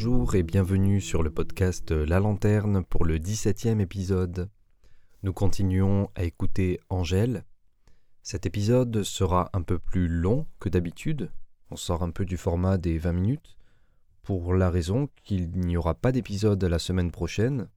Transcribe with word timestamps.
Bonjour 0.00 0.36
et 0.36 0.44
bienvenue 0.44 1.00
sur 1.00 1.24
le 1.24 1.30
podcast 1.30 1.90
La 1.90 2.20
Lanterne 2.20 2.84
pour 2.84 3.04
le 3.04 3.18
17e 3.18 3.80
épisode. 3.80 4.48
Nous 5.24 5.32
continuons 5.32 6.08
à 6.14 6.22
écouter 6.22 6.78
Angèle. 6.88 7.44
Cet 8.22 8.46
épisode 8.46 9.02
sera 9.02 9.50
un 9.54 9.62
peu 9.62 9.80
plus 9.80 10.06
long 10.06 10.46
que 10.60 10.68
d'habitude. 10.68 11.32
On 11.72 11.76
sort 11.76 12.04
un 12.04 12.12
peu 12.12 12.24
du 12.24 12.36
format 12.36 12.78
des 12.78 12.96
20 12.96 13.12
minutes 13.12 13.56
pour 14.22 14.54
la 14.54 14.70
raison 14.70 15.08
qu'il 15.24 15.50
n'y 15.50 15.76
aura 15.76 15.94
pas 15.94 16.12
d'épisode 16.12 16.62
la 16.62 16.78
semaine 16.78 17.10
prochaine 17.10 17.68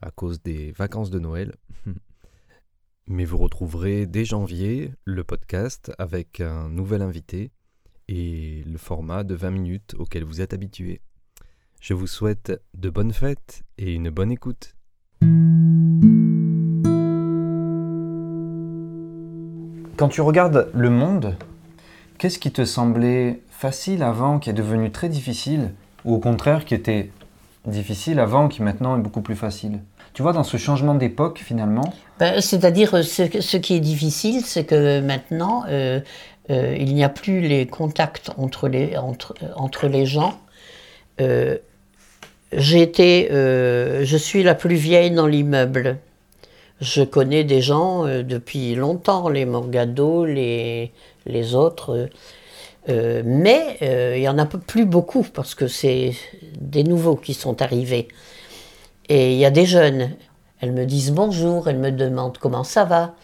à 0.00 0.10
cause 0.10 0.42
des 0.42 0.72
vacances 0.72 1.10
de 1.10 1.18
Noël. 1.18 1.56
Mais 3.06 3.26
vous 3.26 3.36
retrouverez 3.36 4.06
dès 4.06 4.24
janvier 4.24 4.94
le 5.04 5.24
podcast 5.24 5.92
avec 5.98 6.40
un 6.40 6.70
nouvel 6.70 7.02
invité 7.02 7.52
et 8.08 8.62
le 8.64 8.78
format 8.78 9.24
de 9.24 9.34
20 9.34 9.50
minutes 9.50 9.94
auquel 9.98 10.24
vous 10.24 10.40
êtes 10.40 10.54
habitué. 10.54 11.02
Je 11.86 11.92
vous 11.92 12.06
souhaite 12.06 12.50
de 12.72 12.88
bonnes 12.88 13.12
fêtes 13.12 13.60
et 13.76 13.92
une 13.92 14.08
bonne 14.08 14.32
écoute. 14.32 14.74
Quand 19.98 20.08
tu 20.08 20.22
regardes 20.22 20.70
le 20.72 20.88
monde, 20.88 21.36
qu'est-ce 22.16 22.38
qui 22.38 22.52
te 22.52 22.64
semblait 22.64 23.42
facile 23.50 24.02
avant, 24.02 24.38
qui 24.38 24.48
est 24.48 24.54
devenu 24.54 24.92
très 24.92 25.10
difficile, 25.10 25.74
ou 26.06 26.14
au 26.14 26.18
contraire 26.20 26.64
qui 26.64 26.74
était 26.74 27.10
difficile 27.66 28.18
avant, 28.18 28.48
qui 28.48 28.62
maintenant 28.62 28.96
est 28.96 29.02
beaucoup 29.02 29.20
plus 29.20 29.36
facile? 29.36 29.80
Tu 30.14 30.22
vois, 30.22 30.32
dans 30.32 30.42
ce 30.42 30.56
changement 30.56 30.94
d'époque, 30.94 31.42
finalement 31.44 31.92
Ben, 32.18 32.40
C'est-à-dire, 32.40 32.94
euh, 32.94 33.02
ce, 33.02 33.42
ce 33.42 33.58
qui 33.58 33.74
est 33.74 33.80
difficile, 33.80 34.42
c'est 34.46 34.64
que 34.64 35.02
maintenant, 35.02 35.64
euh, 35.68 36.00
euh, 36.48 36.74
il 36.80 36.94
n'y 36.94 37.04
a 37.04 37.10
plus 37.10 37.42
les 37.42 37.66
contacts 37.66 38.30
entre 38.38 38.68
les, 38.68 38.96
entre, 38.96 39.34
entre 39.54 39.86
les 39.86 40.06
gens. 40.06 40.40
Euh, 41.20 41.58
été, 42.52 43.30
euh, 43.32 44.04
je 44.04 44.16
suis 44.16 44.42
la 44.42 44.54
plus 44.54 44.76
vieille 44.76 45.10
dans 45.10 45.26
l'immeuble. 45.26 45.98
Je 46.80 47.02
connais 47.02 47.44
des 47.44 47.60
gens 47.60 48.06
euh, 48.06 48.22
depuis 48.22 48.74
longtemps, 48.74 49.28
les 49.28 49.44
Morgado, 49.44 50.24
les, 50.24 50.92
les 51.26 51.54
autres. 51.54 52.08
Euh, 52.88 53.22
mais 53.24 53.78
il 53.80 54.20
n'y 54.20 54.28
en 54.28 54.38
a 54.38 54.44
plus 54.44 54.84
beaucoup 54.84 55.22
parce 55.22 55.54
que 55.54 55.68
c'est 55.68 56.12
des 56.58 56.84
nouveaux 56.84 57.16
qui 57.16 57.34
sont 57.34 57.62
arrivés. 57.62 58.08
Et 59.08 59.32
il 59.32 59.38
y 59.38 59.44
a 59.44 59.50
des 59.50 59.66
jeunes. 59.66 60.10
Elles 60.60 60.72
me 60.72 60.84
disent 60.84 61.12
bonjour, 61.12 61.68
elles 61.68 61.78
me 61.78 61.90
demandent 61.90 62.38
comment 62.38 62.64
ça 62.64 62.84
va. 62.84 63.14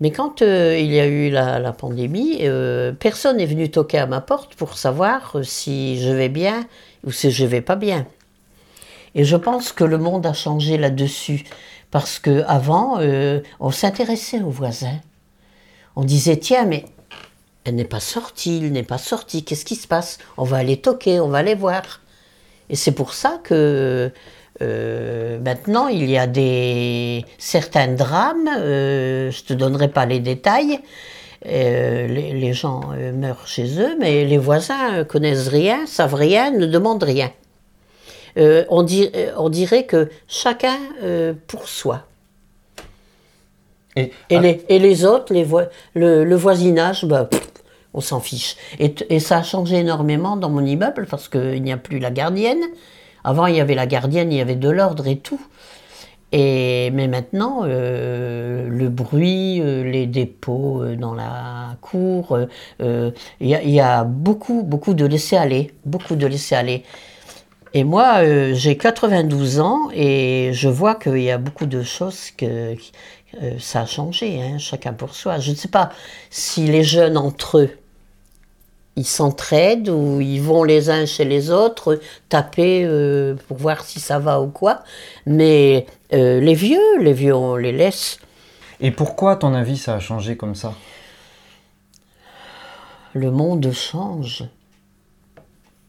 Mais 0.00 0.12
quand 0.12 0.42
il 0.42 0.92
y 0.92 1.00
a 1.00 1.06
eu 1.06 1.28
la, 1.30 1.72
pandémie, 1.72 2.44
personne 3.00 3.38
n'est 3.38 3.46
venu 3.46 3.68
toquer 3.68 3.98
à 3.98 4.06
ma 4.06 4.20
porte 4.20 4.54
pour 4.54 4.78
savoir 4.78 5.38
si 5.42 6.00
je 6.00 6.10
vais 6.10 6.28
bien 6.28 6.64
ou 7.04 7.10
si 7.10 7.32
je 7.32 7.44
vais 7.44 7.62
pas 7.62 7.74
bien. 7.74 8.06
Et 9.14 9.24
je 9.24 9.36
pense 9.36 9.72
que 9.72 9.84
le 9.84 9.98
monde 9.98 10.26
a 10.26 10.32
changé 10.32 10.78
là-dessus. 10.78 11.44
Parce 11.90 12.18
qu'avant, 12.18 13.00
on 13.60 13.70
s'intéressait 13.70 14.42
aux 14.42 14.50
voisins. 14.50 15.00
On 15.96 16.04
disait, 16.04 16.36
tiens, 16.36 16.64
mais 16.64 16.84
elle 17.64 17.74
n'est 17.74 17.84
pas 17.84 18.00
sortie, 18.00 18.58
il 18.58 18.72
n'est 18.72 18.82
pas 18.82 18.98
sorti, 18.98 19.44
qu'est-ce 19.44 19.64
qui 19.64 19.74
se 19.74 19.86
passe? 19.86 20.18
On 20.36 20.44
va 20.44 20.58
aller 20.58 20.78
toquer, 20.78 21.20
on 21.20 21.28
va 21.28 21.38
aller 21.38 21.54
voir. 21.54 22.00
Et 22.70 22.76
c'est 22.76 22.92
pour 22.92 23.14
ça 23.14 23.40
que 23.42 24.10
euh, 24.62 25.38
maintenant, 25.40 25.88
il 25.88 26.08
y 26.10 26.16
a 26.18 26.26
des 26.26 27.24
certains 27.38 27.88
drames, 27.88 28.48
euh, 28.48 29.30
je 29.30 29.42
te 29.44 29.52
donnerai 29.52 29.88
pas 29.88 30.06
les 30.06 30.20
détails, 30.20 30.80
euh, 31.46 32.06
les, 32.06 32.32
les 32.32 32.52
gens 32.52 32.80
euh, 32.94 33.12
meurent 33.12 33.46
chez 33.46 33.80
eux, 33.80 33.96
mais 34.00 34.24
les 34.24 34.38
voisins 34.38 34.94
euh, 34.94 35.04
connaissent 35.04 35.48
rien, 35.48 35.86
savent 35.86 36.14
rien, 36.14 36.50
ne 36.50 36.66
demandent 36.66 37.02
rien. 37.02 37.30
Euh, 38.36 38.64
on, 38.68 38.82
dit- 38.82 39.10
euh, 39.14 39.32
on 39.36 39.48
dirait 39.48 39.84
que 39.84 40.10
chacun 40.26 40.76
euh, 41.02 41.32
pour 41.46 41.68
soi. 41.68 42.04
Et, 43.96 44.12
Et, 44.30 44.36
ah, 44.36 44.40
les, 44.40 44.64
et 44.68 44.78
les 44.78 45.04
autres, 45.04 45.32
les 45.32 45.46
le, 45.94 46.24
le 46.24 46.36
voisinage, 46.36 47.04
bah, 47.04 47.24
pff, 47.24 47.48
on 47.94 48.00
s'en 48.00 48.20
fiche. 48.20 48.56
Et, 48.78 49.18
ça 49.18 49.38
a 49.38 49.42
changé 49.42 49.76
énormément 49.78 50.36
dans 50.36 50.50
mon 50.50 50.64
immeuble 50.64 51.06
parce 51.10 51.28
qu'il 51.28 51.62
n'y 51.62 51.72
a 51.72 51.76
plus 51.76 51.98
la 51.98 52.10
gardienne. 52.10 52.62
Avant, 53.24 53.46
il 53.46 53.56
y 53.56 53.60
avait 53.60 53.74
la 53.74 53.86
gardienne, 53.86 54.30
il 54.32 54.38
y 54.38 54.40
avait 54.40 54.54
de 54.56 54.70
l'ordre 54.70 55.06
et 55.08 55.16
tout. 55.16 55.40
Et, 56.30 56.90
mais 56.92 57.08
maintenant, 57.08 57.62
euh, 57.64 58.68
le 58.68 58.88
bruit, 58.90 59.60
euh, 59.62 59.82
les 59.82 60.06
dépôts 60.06 60.82
euh, 60.82 60.94
dans 60.94 61.14
la 61.14 61.76
cour, 61.80 62.38
il 62.80 63.12
y, 63.40 63.48
y 63.48 63.80
a 63.80 64.04
beaucoup, 64.04 64.62
beaucoup 64.62 64.92
de 64.94 65.06
laisser-aller. 65.06 65.72
Beaucoup 65.86 66.16
de 66.16 66.26
laisser-aller. 66.26 66.84
Et 67.74 67.84
moi, 67.84 68.22
euh, 68.22 68.54
j'ai 68.54 68.76
92 68.76 69.60
ans 69.60 69.90
et 69.92 70.50
je 70.54 70.68
vois 70.68 70.94
qu'il 70.94 71.20
y 71.20 71.30
a 71.30 71.38
beaucoup 71.38 71.66
de 71.66 71.82
choses 71.82 72.30
que 72.36 72.74
euh, 73.42 73.58
ça 73.58 73.82
a 73.82 73.86
changé, 73.86 74.40
hein, 74.42 74.58
chacun 74.58 74.92
pour 74.92 75.14
soi. 75.14 75.38
Je 75.38 75.50
ne 75.50 75.56
sais 75.56 75.68
pas 75.68 75.90
si 76.30 76.66
les 76.66 76.82
jeunes 76.82 77.18
entre 77.18 77.58
eux, 77.58 77.70
ils 78.96 79.06
s'entraident 79.06 79.90
ou 79.90 80.20
ils 80.20 80.40
vont 80.40 80.64
les 80.64 80.90
uns 80.90 81.06
chez 81.06 81.24
les 81.24 81.50
autres 81.50 82.00
taper 82.28 82.84
euh, 82.84 83.36
pour 83.46 83.58
voir 83.58 83.84
si 83.84 84.00
ça 84.00 84.18
va 84.18 84.40
ou 84.40 84.48
quoi. 84.48 84.80
Mais 85.26 85.86
euh, 86.12 86.40
les 86.40 86.54
vieux, 86.54 86.98
les 87.00 87.12
vieux, 87.12 87.34
on 87.34 87.56
les 87.56 87.72
laisse. 87.72 88.18
et 88.80 88.90
pourquoi, 88.90 89.32
à 89.32 89.36
ton 89.36 89.54
avis, 89.54 89.76
ça 89.76 89.94
a 89.94 90.00
changé 90.00 90.36
comme 90.36 90.54
ça? 90.54 90.74
Le 93.12 93.30
monde 93.30 93.70
change. 93.72 94.44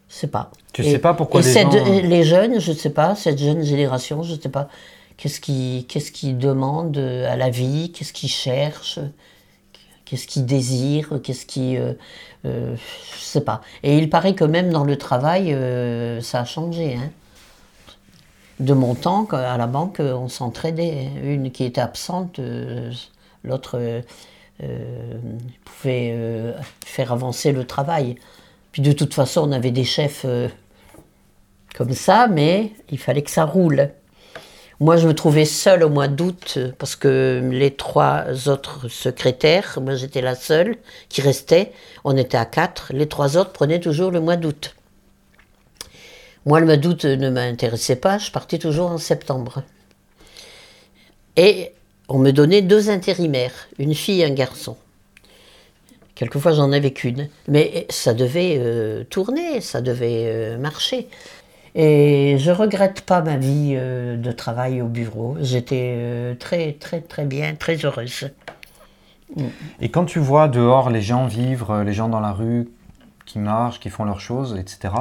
Je 0.09 0.15
sais 0.15 0.27
pas. 0.27 0.51
Tu 0.73 0.83
sais 0.83 0.99
pas 0.99 1.13
pourquoi 1.13 1.41
et 1.41 1.43
les 1.43 1.49
cette- 1.53 1.71
gens- 1.71 2.01
les 2.03 2.23
jeunes, 2.23 2.59
je 2.59 2.71
ne 2.71 2.75
sais 2.75 2.89
pas, 2.89 3.15
cette 3.15 3.37
jeune 3.39 3.63
génération, 3.63 4.23
je 4.23 4.35
ne 4.35 4.39
sais 4.39 4.49
pas, 4.49 4.67
qu'est-ce 5.17 5.39
qu'ils 5.39 5.85
qu'est-ce 5.87 6.11
qu'ils 6.11 6.37
demandent 6.37 6.97
à 6.97 7.35
la 7.35 7.49
vie, 7.49 7.91
qu'est-ce 7.91 8.13
qu'ils 8.13 8.29
cherchent, 8.29 8.99
qu'est-ce 10.05 10.25
qu'ils 10.27 10.45
désirent, 10.45 11.21
qu'est-ce 11.23 11.45
qui... 11.45 11.77
Euh, 11.77 11.93
euh, 12.45 12.75
je 13.15 13.19
sais 13.23 13.41
pas. 13.41 13.61
Et 13.83 13.97
il 13.97 14.09
paraît 14.09 14.33
que 14.33 14.45
même 14.45 14.71
dans 14.71 14.83
le 14.85 14.97
travail, 14.97 15.53
euh, 15.53 16.21
ça 16.21 16.39
a 16.41 16.45
changé. 16.45 16.95
hein. 16.95 17.09
De 18.59 18.73
mon 18.73 18.93
temps, 18.95 19.25
à 19.31 19.57
la 19.57 19.67
banque, 19.67 19.99
on 20.01 20.27
s'entraidait. 20.27 21.09
Une 21.23 21.51
qui 21.51 21.63
était 21.63 21.79
absente, 21.81 22.39
euh, 22.39 22.91
l'autre 23.43 23.77
euh, 23.79 24.01
euh, 24.63 25.17
pouvait 25.63 26.11
euh, 26.13 26.53
faire 26.85 27.13
avancer 27.13 27.51
le 27.53 27.65
travail. 27.65 28.15
Puis 28.71 28.81
de 28.81 28.91
toute 28.91 29.13
façon, 29.13 29.49
on 29.49 29.51
avait 29.51 29.71
des 29.71 29.83
chefs 29.83 30.23
euh, 30.25 30.47
comme 31.75 31.93
ça, 31.93 32.27
mais 32.27 32.71
il 32.91 32.97
fallait 32.97 33.21
que 33.21 33.31
ça 33.31 33.45
roule. 33.45 33.91
Moi, 34.79 34.95
je 34.95 35.07
me 35.07 35.13
trouvais 35.13 35.43
seule 35.43 35.83
au 35.83 35.89
mois 35.89 36.07
d'août 36.07 36.57
parce 36.77 36.95
que 36.95 37.41
les 37.51 37.71
trois 37.71 38.47
autres 38.47 38.87
secrétaires, 38.87 39.77
moi 39.81 39.95
j'étais 39.95 40.21
la 40.21 40.35
seule 40.35 40.77
qui 41.09 41.21
restait. 41.21 41.73
On 42.05 42.15
était 42.15 42.37
à 42.37 42.45
quatre. 42.45 42.91
Les 42.93 43.07
trois 43.07 43.35
autres 43.35 43.51
prenaient 43.51 43.81
toujours 43.81 44.09
le 44.09 44.21
mois 44.21 44.37
d'août. 44.37 44.75
Moi, 46.45 46.61
le 46.61 46.65
mois 46.65 46.77
d'août 46.77 47.03
ne 47.03 47.29
m'intéressait 47.29 47.97
pas. 47.97 48.17
Je 48.17 48.31
partais 48.31 48.57
toujours 48.57 48.89
en 48.89 48.97
septembre. 48.97 49.63
Et 51.35 51.73
on 52.07 52.17
me 52.17 52.31
donnait 52.31 52.61
deux 52.61 52.89
intérimaires, 52.89 53.67
une 53.77 53.93
fille 53.93 54.21
et 54.21 54.25
un 54.25 54.33
garçon. 54.33 54.77
Quelquefois, 56.19 56.51
j'en 56.51 56.73
avais 56.73 56.91
qu'une. 56.91 57.29
Mais 57.47 57.85
ça 57.89 58.13
devait 58.13 58.57
euh, 58.59 59.05
tourner, 59.05 59.61
ça 59.61 59.79
devait 59.79 60.25
euh, 60.25 60.57
marcher. 60.57 61.07
Et 61.75 62.35
je 62.37 62.51
regrette 62.51 63.03
pas 63.03 63.21
ma 63.21 63.37
vie 63.37 63.71
euh, 63.77 64.17
de 64.17 64.33
travail 64.33 64.81
au 64.81 64.87
bureau. 64.87 65.37
J'étais 65.39 66.35
très, 66.37 66.73
très, 66.73 66.99
très 66.99 67.23
bien, 67.23 67.55
très 67.55 67.77
heureuse. 67.85 68.31
Et 69.79 69.87
quand 69.87 70.03
tu 70.03 70.19
vois 70.19 70.49
dehors 70.49 70.89
les 70.89 71.01
gens 71.01 71.25
vivre, 71.25 71.83
les 71.83 71.93
gens 71.93 72.09
dans 72.09 72.19
la 72.19 72.33
rue 72.33 72.67
qui 73.25 73.39
marchent, 73.39 73.79
qui 73.79 73.89
font 73.89 74.03
leurs 74.03 74.19
choses, 74.19 74.57
etc., 74.59 74.93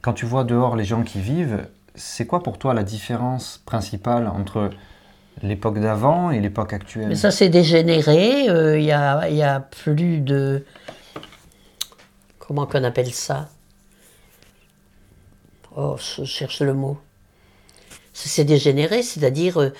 quand 0.00 0.14
tu 0.14 0.26
vois 0.26 0.42
dehors 0.42 0.74
les 0.74 0.84
gens 0.84 1.04
qui 1.04 1.20
vivent, 1.20 1.68
c'est 1.94 2.26
quoi 2.26 2.42
pour 2.42 2.58
toi 2.58 2.74
la 2.74 2.82
différence 2.82 3.62
principale 3.66 4.26
entre 4.26 4.70
l'époque 5.42 5.80
d'avant 5.80 6.30
et 6.30 6.40
l'époque 6.40 6.72
actuelle 6.72 7.08
Mais 7.08 7.14
ça 7.14 7.30
s'est 7.30 7.48
dégénéré. 7.48 8.48
euh, 8.48 8.78
Il 8.78 8.84
y, 8.84 8.92
a, 8.92 9.28
y 9.30 9.42
a 9.42 9.60
plus 9.60 10.20
de. 10.20 10.64
Comment 12.38 12.66
qu'on 12.66 12.84
appelle 12.84 13.12
ça? 13.12 13.48
Oh, 15.76 15.96
je 15.98 16.24
cherche 16.24 16.60
le 16.60 16.74
mot. 16.74 16.98
Ça 18.12 18.28
s'est 18.28 18.44
dégénéré, 18.44 19.02
c'est-à-dire 19.02 19.58
euh, 19.58 19.72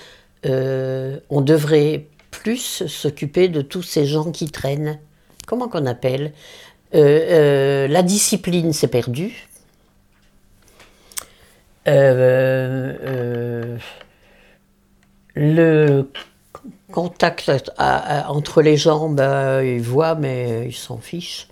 euh, 0.45 1.19
on 1.29 1.41
devrait 1.41 2.07
plus 2.31 2.87
s'occuper 2.87 3.47
de 3.47 3.61
tous 3.61 3.83
ces 3.83 4.05
gens 4.05 4.31
qui 4.31 4.49
traînent. 4.49 4.99
Comment 5.45 5.67
qu'on 5.67 5.85
appelle? 5.85 6.33
La 6.93 8.01
discipline 8.03 8.71
s'est 8.73 8.87
perdue. 8.87 9.47
Euh, 11.87 13.77
le 15.35 16.09
contact 16.91 17.51
à- 17.77 18.27
à- 18.27 18.29
entre 18.31 18.61
les 18.61 18.77
gens, 18.77 19.09
ben, 19.09 19.61
ils 19.63 19.81
voient, 19.81 20.15
mais 20.15 20.67
ils 20.67 20.73
s'en 20.75 20.97
fichent. 20.97 21.47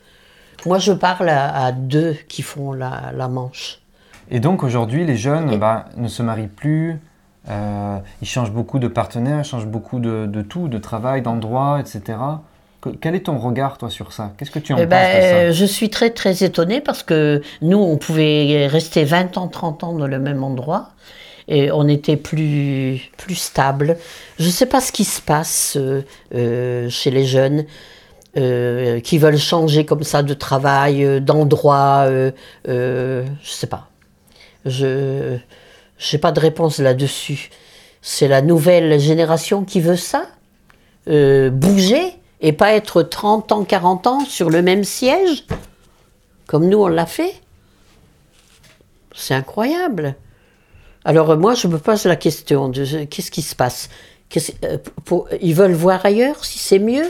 Moi, 0.66 0.78
je 0.78 0.92
parle 0.94 1.30
à, 1.30 1.66
à 1.66 1.72
deux 1.72 2.16
qui 2.28 2.44
font 2.44 2.74
la, 2.74 3.12
la 3.16 3.28
manche. 3.28 3.80
Et 4.30 4.40
donc 4.40 4.64
aujourd'hui, 4.64 5.06
les 5.06 5.18
jeunes 5.18 5.58
bah, 5.58 5.86
ne 5.98 6.08
se 6.08 6.22
marient 6.24 6.48
plus, 6.48 7.00
euh, 7.50 7.98
ils 8.22 8.28
changent 8.28 8.52
beaucoup 8.52 8.78
de 8.80 8.88
partenaires, 8.88 9.40
ils 9.40 9.44
changent 9.44 9.66
beaucoup 9.66 10.00
de, 10.00 10.28
de 10.28 10.42
tout, 10.42 10.68
de 10.68 10.78
travail, 10.78 11.22
d'endroit, 11.24 11.80
etc. 11.80 12.18
Quel 13.02 13.16
est 13.16 13.22
ton 13.26 13.38
regard, 13.38 13.78
toi, 13.78 13.90
sur 13.90 14.14
ça? 14.14 14.32
Qu'est-ce 14.38 14.52
que 14.52 14.60
tu 14.60 14.74
en 14.74 14.78
eh 14.78 14.86
penses 14.88 15.12
de 15.14 15.22
ça? 15.22 15.46
ben, 15.46 15.52
Je 15.52 15.66
suis 15.66 15.90
très, 15.90 16.12
très 16.12 16.44
étonnée 16.44 16.82
parce 16.82 17.04
que 17.04 17.42
nous, 17.62 17.78
on 17.78 17.98
pouvait 17.98 18.68
rester 18.68 19.04
20 19.04 19.38
ans, 19.38 19.48
30 19.48 19.84
ans 19.84 19.94
dans 19.94 20.08
le 20.08 20.20
même 20.20 20.44
endroit 20.44 20.90
et 21.52 21.70
on 21.70 21.88
était 21.90 22.16
plus, 22.16 23.12
plus 23.18 23.36
stable. 23.36 23.98
Je 24.40 24.46
ne 24.46 24.52
sais 24.52 24.66
pas 24.66 24.80
ce 24.80 24.94
qui 24.94 25.04
se 25.04 25.22
passe 25.22 25.76
euh, 25.76 26.02
euh, 26.34 26.90
chez 26.90 27.12
les 27.12 27.26
jeunes. 27.26 27.66
Euh, 28.38 29.02
qui 29.02 29.18
veulent 29.18 29.38
changer 29.38 29.86
comme 29.86 30.04
ça 30.04 30.24
de 30.24 30.34
travail, 30.34 31.20
d'endroit, 31.20 32.06
je 32.08 32.32
ne 32.70 33.26
sais 33.44 33.68
pas. 33.68 33.90
Je 34.66 35.36
n'ai 36.14 36.18
pas 36.18 36.32
de 36.32 36.40
réponse 36.40 36.80
là-dessus. 36.80 37.50
C'est 38.02 38.30
la 38.30 38.42
nouvelle 38.42 39.02
génération 39.02 39.66
qui 39.66 39.82
veut 39.82 39.98
ça 39.98 40.28
Bouger 41.08 42.16
et 42.40 42.54
pas 42.54 42.72
être 42.72 43.04
30 43.04 43.52
ans, 43.52 43.64
40 43.66 44.08
ans 44.08 44.20
sur 44.22 44.50
le 44.50 44.62
même 44.62 44.86
siège, 44.86 45.44
comme 46.48 46.70
nous 46.70 46.82
on 46.82 46.88
l'a 46.88 47.06
fait. 47.06 47.34
C'est 49.14 49.34
incroyable. 49.34 50.16
Alors 51.04 51.36
moi, 51.38 51.56
je 51.56 51.68
me 51.68 51.78
pose 51.78 52.06
la 52.06 52.16
question 52.16 52.70
de 52.70 53.06
qu'est-ce 53.06 53.32
qui 53.32 53.42
se 53.42 53.56
passe? 53.56 53.90
Euh, 54.64 54.78
Ils 55.42 55.56
veulent 55.56 55.74
voir 55.74 56.06
ailleurs 56.06 56.46
si 56.46 56.60
c'est 56.60 56.80
mieux 56.80 57.10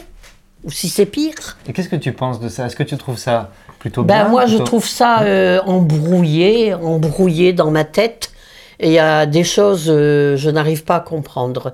ou 0.64 0.72
si 0.72 0.90
c'est 0.90 1.06
pire? 1.06 1.58
Et 1.68 1.74
qu'est-ce 1.74 1.90
que 1.90 1.96
tu 1.96 2.14
penses 2.14 2.40
de 2.40 2.50
ça? 2.50 2.66
Est-ce 2.66 2.76
que 2.76 2.84
tu 2.84 2.98
trouves 2.98 3.18
ça 3.18 3.52
plutôt 3.80 4.04
ben, 4.04 4.24
bien 4.24 4.30
Moi, 4.30 4.46
je 4.46 4.58
trouve 4.58 4.88
ça 4.88 5.22
euh, 5.24 5.60
embrouillé, 5.66 6.74
embrouillé 6.74 7.54
dans 7.54 7.72
ma 7.72 7.84
tête. 7.84 8.32
Et 8.80 8.88
il 8.88 8.94
y 8.94 9.00
a 9.00 9.26
des 9.26 9.44
choses 9.44 9.86
euh, 9.90 10.38
je 10.38 10.50
n'arrive 10.50 10.84
pas 10.84 10.96
à 10.98 11.00
comprendre. 11.02 11.74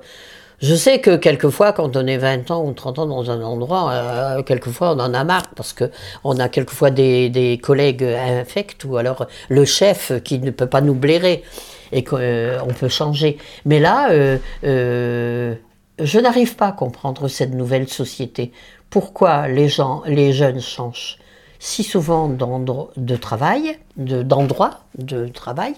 Je 0.60 0.74
sais 0.74 1.00
que 1.00 1.16
quelquefois, 1.16 1.72
quand 1.72 1.96
on 1.96 2.06
est 2.06 2.18
20 2.18 2.50
ans 2.50 2.64
ou 2.64 2.72
30 2.72 2.98
ans 2.98 3.06
dans 3.06 3.30
un 3.30 3.40
endroit, 3.42 3.92
euh, 3.92 4.42
quelquefois 4.42 4.94
on 4.94 5.00
en 5.00 5.14
a 5.14 5.22
marre 5.22 5.50
parce 5.54 5.72
que 5.72 5.90
on 6.24 6.38
a 6.40 6.48
quelquefois 6.48 6.90
des, 6.90 7.28
des 7.30 7.58
collègues 7.58 8.02
infects 8.02 8.84
ou 8.84 8.96
alors 8.96 9.26
le 9.48 9.64
chef 9.64 10.12
qui 10.24 10.40
ne 10.40 10.50
peut 10.50 10.66
pas 10.66 10.80
nous 10.80 10.94
blairer 10.94 11.44
et 11.92 12.04
qu'on 12.04 12.18
euh, 12.20 12.58
peut 12.78 12.88
changer. 12.88 13.38
Mais 13.64 13.80
là, 13.80 14.10
euh, 14.10 15.54
je 15.98 16.18
n'arrive 16.18 16.56
pas 16.56 16.68
à 16.68 16.72
comprendre 16.72 17.28
cette 17.28 17.52
nouvelle 17.52 17.88
société. 17.88 18.52
Pourquoi 18.90 19.48
les 19.48 19.68
gens, 19.68 20.02
les 20.06 20.32
jeunes 20.32 20.60
changent 20.60 21.18
si 21.60 21.82
souvent 21.82 22.28
de 22.28 23.16
travail, 23.16 23.78
d'endroit 23.96 24.80
de, 24.96 25.26
de 25.26 25.28
travail, 25.28 25.74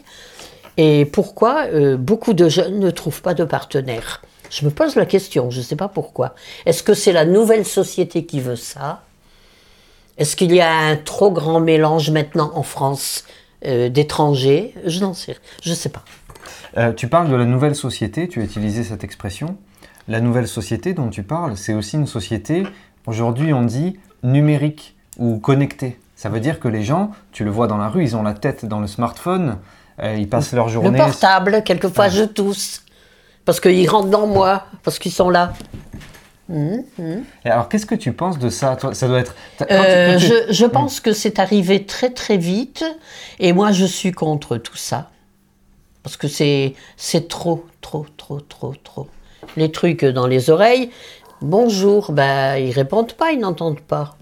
et 0.77 1.07
pourquoi 1.07 1.67
beaucoup 1.97 2.35
de 2.35 2.51
jeunes 2.51 2.79
ne 2.79 2.91
trouvent 2.91 3.23
pas 3.23 3.33
de 3.33 3.45
partenaire? 3.45 4.21
Je 4.51 4.65
me 4.65 4.71
pose 4.71 4.97
la 4.97 5.07
question, 5.07 5.51
je 5.51 5.59
ne 5.59 5.63
sais 5.63 5.77
pas 5.77 5.89
pourquoi. 5.89 6.35
Est-ce 6.67 6.83
que 6.83 6.93
c'est 6.93 7.13
la 7.13 7.25
nouvelle 7.25 7.65
société 7.65 8.27
qui 8.27 8.41
veut 8.41 8.57
ça? 8.57 9.03
Est-ce 10.19 10.37
qu'il 10.37 10.55
y 10.55 10.61
a 10.61 10.71
un 10.71 10.97
trop 10.97 11.31
grand 11.31 11.61
mélange 11.61 12.11
maintenant 12.11 12.51
en 12.55 12.63
France? 12.63 13.25
Euh, 13.67 13.89
d'étrangers 13.89 14.75
Je 14.87 15.01
n'en 15.01 15.15
sais, 15.15 15.37
je 15.63 15.73
sais 15.73 15.89
pas. 15.89 16.05
Euh, 16.77 16.93
tu 16.93 17.09
parles 17.09 17.29
de 17.31 17.37
la 17.37 17.45
nouvelle 17.45 17.75
société, 17.75 18.29
tu 18.29 18.41
as 18.41 18.45
utilisé 18.45 18.85
cette 18.85 19.05
expression. 19.05 19.57
La 20.09 20.21
nouvelle 20.21 20.49
société 20.49 20.95
dont 20.95 21.09
tu 21.09 21.23
parles, 21.23 21.57
c'est 21.57 21.75
aussi 21.75 21.97
une 21.97 22.07
société, 22.07 22.65
aujourd'hui 23.07 23.53
on 23.53 23.63
dit 23.63 23.99
numérique 24.23 24.97
ou 25.19 25.39
connectée. 25.39 25.99
Ça 26.17 26.29
veut 26.29 26.41
dire 26.41 26.61
que 26.61 26.69
les 26.69 26.83
gens, 26.83 27.13
tu 27.33 27.45
le 27.45 27.51
vois 27.51 27.67
dans 27.67 27.79
la 27.79 27.89
rue, 27.89 28.03
ils 28.03 28.17
ont 28.17 28.23
la 28.23 28.35
tête 28.35 28.65
dans 28.65 28.81
le 28.81 28.87
smartphone, 28.87 29.59
euh, 30.03 30.17
ils 30.19 30.29
passent 30.29 30.53
leur 30.53 30.69
journée... 30.69 30.91
Le 30.91 31.05
portable, 31.05 31.63
quelquefois 31.65 32.09
je 32.09 32.25
tousse 32.25 32.83
parce 33.45 33.61
qu'ils 33.61 33.89
rentrent 33.89 34.11
dans 34.11 34.27
moi, 34.27 34.65
parce 34.83 34.99
qu'ils 34.99 35.13
sont 35.13 35.31
là. 35.31 35.53
Et 36.53 37.49
alors, 37.49 37.69
qu'est-ce 37.69 37.87
que 37.87 37.95
tu 37.95 38.13
penses 38.13 38.39
de 38.39 38.49
ça 38.49 38.77
Ça 38.93 39.09
doit 39.09 39.21
être. 39.21 39.35
Euh, 39.71 40.19
je, 40.19 40.65
pense 40.67 41.01
que 41.01 41.13
c'est 41.13 41.39
arrivé 41.39 41.87
très 41.87 42.11
très 42.11 42.37
vite, 42.37 42.85
et 43.39 43.53
moi 43.53 43.73
je 43.73 43.85
suis 43.85 44.13
contre 44.13 44.57
tout 44.57 44.77
ça, 44.77 45.11
parce 46.03 46.17
que 46.17 46.29
c'est 46.29 46.75
c'est 46.97 47.29
trop 47.29 47.65
trop 47.81 48.07
trop 48.17 48.41
trop 48.41 48.75
trop. 48.83 49.07
Les 49.57 49.71
trucs 49.71 50.05
dans 50.05 50.27
les 50.27 50.51
oreilles. 50.51 50.91
Bonjour, 51.41 52.13
ben 52.13 52.57
ils 52.57 52.73
répondent 52.73 53.15
pas, 53.15 53.33
ils 53.33 53.39
n'entendent 53.39 53.81
pas, 53.81 54.17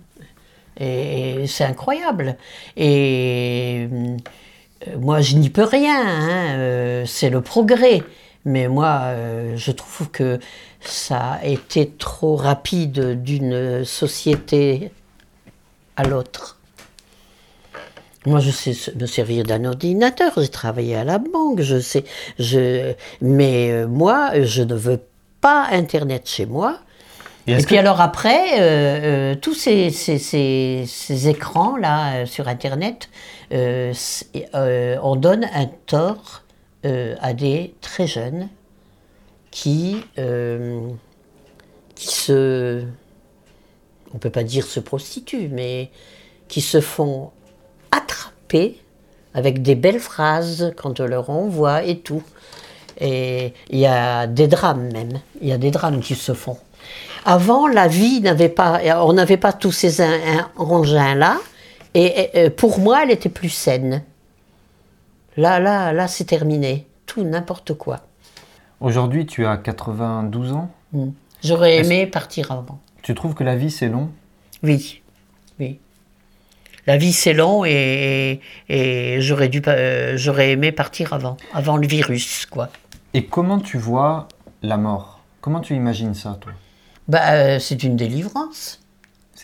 et 0.78 1.46
c'est 1.46 1.64
incroyable. 1.64 2.36
Et 2.76 3.88
euh, 3.90 4.96
moi 4.98 5.22
je 5.22 5.36
n'y 5.36 5.48
peux 5.48 5.64
rien. 5.64 6.00
Hein, 6.06 6.58
euh, 6.58 7.06
c'est 7.06 7.30
le 7.30 7.40
progrès. 7.40 8.02
Mais 8.44 8.66
moi, 8.68 9.12
je 9.56 9.72
trouve 9.72 10.10
que 10.10 10.38
ça 10.80 11.32
a 11.32 11.44
été 11.44 11.90
trop 11.90 12.36
rapide 12.36 13.22
d'une 13.22 13.84
société 13.84 14.90
à 15.96 16.04
l'autre. 16.04 16.58
Moi, 18.26 18.40
je 18.40 18.50
sais 18.50 18.74
me 18.98 19.06
servir 19.06 19.44
d'un 19.44 19.64
ordinateur, 19.64 20.32
j'ai 20.36 20.48
travaillé 20.48 20.96
à 20.96 21.04
la 21.04 21.18
banque, 21.18 21.62
je 21.62 21.78
sais. 21.78 22.04
Je, 22.38 22.92
mais 23.20 23.70
euh, 23.70 23.86
moi, 23.86 24.42
je 24.42 24.62
ne 24.62 24.74
veux 24.74 25.00
pas 25.40 25.66
Internet 25.70 26.28
chez 26.28 26.46
moi. 26.46 26.78
Et, 27.46 27.56
puis 27.62 27.78
alors 27.78 28.02
après, 28.02 28.60
euh, 28.60 29.34
tous 29.34 29.54
ces, 29.54 29.88
ces, 29.88 31.28
écrans-là 31.28 32.26
sur 32.26 32.46
Internet, 32.46 33.08
on 33.50 35.16
donne 35.16 35.48
un 35.54 35.66
tort 35.86 36.42
euh, 36.86 37.16
à 37.20 37.32
des 37.32 37.74
très 37.80 38.06
jeunes 38.06 38.48
qui, 39.50 40.04
euh, 40.18 40.88
qui 41.94 42.08
se, 42.08 42.84
on 44.14 44.18
peut 44.18 44.30
pas 44.30 44.44
dire 44.44 44.66
se 44.66 44.80
prostituent, 44.80 45.48
mais 45.48 45.90
qui 46.48 46.60
se 46.60 46.80
font 46.80 47.30
attraper 47.90 48.80
avec 49.34 49.62
des 49.62 49.74
belles 49.74 50.00
phrases 50.00 50.72
quand 50.76 51.00
on 51.00 51.06
leur 51.06 51.30
envoie 51.30 51.84
et 51.84 51.98
tout. 51.98 52.22
Et 53.00 53.52
il 53.70 53.78
y 53.78 53.86
a 53.86 54.26
des 54.26 54.48
drames 54.48 54.90
même, 54.92 55.20
il 55.40 55.48
y 55.48 55.52
a 55.52 55.58
des 55.58 55.70
drames 55.70 56.00
qui 56.00 56.14
se 56.14 56.34
font. 56.34 56.58
Avant, 57.24 57.68
la 57.68 57.88
vie 57.88 58.20
n'avait 58.20 58.48
pas, 58.48 58.80
on 59.04 59.12
n'avait 59.12 59.36
pas 59.36 59.52
tous 59.52 59.72
ces 59.72 60.00
engins-là, 60.56 61.38
et 61.94 62.50
pour 62.50 62.78
moi, 62.78 63.02
elle 63.02 63.10
était 63.10 63.28
plus 63.28 63.50
saine. 63.50 64.02
Là, 65.36 65.60
là, 65.60 65.92
là, 65.92 66.08
c'est 66.08 66.24
terminé. 66.24 66.88
Tout, 67.06 67.22
n'importe 67.22 67.74
quoi. 67.74 68.07
Aujourd'hui, 68.80 69.26
tu 69.26 69.44
as 69.46 69.56
92 69.56 70.52
ans 70.52 70.70
hmm. 70.92 71.10
J'aurais 71.42 71.78
aimé 71.78 72.06
partir 72.06 72.52
avant. 72.52 72.80
Tu 73.02 73.14
trouves 73.14 73.34
que 73.34 73.44
la 73.44 73.56
vie, 73.56 73.70
c'est 73.70 73.88
long? 73.88 74.10
Oui, 74.62 75.02
oui. 75.60 75.78
La 76.86 76.96
vie, 76.96 77.12
c'est 77.12 77.32
long 77.32 77.64
et, 77.64 78.40
et 78.68 79.20
j'aurais, 79.20 79.48
dû, 79.48 79.62
euh, 79.66 80.16
j'aurais 80.16 80.52
aimé 80.52 80.72
partir 80.72 81.12
avant, 81.12 81.36
avant 81.52 81.76
le 81.76 81.86
virus, 81.86 82.46
quoi. 82.46 82.70
Et 83.14 83.26
comment 83.26 83.60
tu 83.60 83.78
vois 83.78 84.26
la 84.62 84.76
mort? 84.76 85.20
Comment 85.40 85.60
tu 85.60 85.74
imagines 85.74 86.14
ça, 86.14 86.38
toi? 86.40 86.52
Bah, 87.06 87.32
euh, 87.32 87.58
C'est 87.58 87.82
une 87.82 87.96
délivrance. 87.96 88.80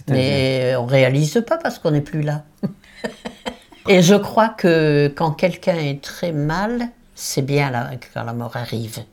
Mais 0.09 0.75
on 0.77 0.87
réalise 0.87 1.43
pas 1.47 1.57
parce 1.57 1.79
qu'on 1.79 1.93
n'est 1.93 2.01
plus 2.01 2.23
là. 2.23 2.45
Et 3.89 4.03
je 4.03 4.15
crois 4.15 4.49
que 4.49 5.13
quand 5.15 5.33
quelqu'un 5.33 5.77
est 5.77 6.03
très 6.03 6.33
mal, 6.33 6.89
c'est 7.15 7.43
bien 7.43 7.71
là, 7.71 7.91
quand 8.13 8.25
la 8.25 8.33
mort 8.33 8.57
arrive. 8.57 9.05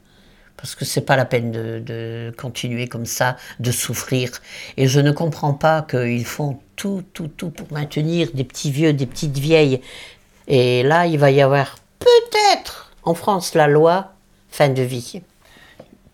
Parce 0.61 0.75
que 0.75 0.85
c'est 0.85 1.01
pas 1.01 1.15
la 1.15 1.25
peine 1.25 1.51
de, 1.51 2.33
continuer 2.37 2.87
comme 2.87 3.05
ça, 3.05 3.37
de 3.59 3.71
souffrir. 3.71 4.29
Et 4.77 4.87
je 4.87 4.99
ne 4.99 5.11
comprends 5.11 5.53
pas 5.53 5.81
qu'ils 5.81 6.25
font 6.25 6.59
tout, 6.75 7.03
tout, 7.13 7.27
tout 7.27 7.49
pour 7.49 7.71
maintenir 7.71 8.29
des 8.33 8.43
petits 8.43 8.71
vieux, 8.71 8.93
des 8.93 9.07
petites 9.07 9.37
vieilles. 9.37 9.81
Et 10.47 10.83
là, 10.83 11.07
il 11.07 11.17
va 11.17 11.31
y 11.31 11.41
avoir 11.41 11.77
peut-être 11.99 12.91
en 13.03 13.13
France 13.13 13.55
la 13.55 13.67
loi 13.67 14.13
fin 14.49 14.69
de 14.69 14.81
vie. 14.81 15.21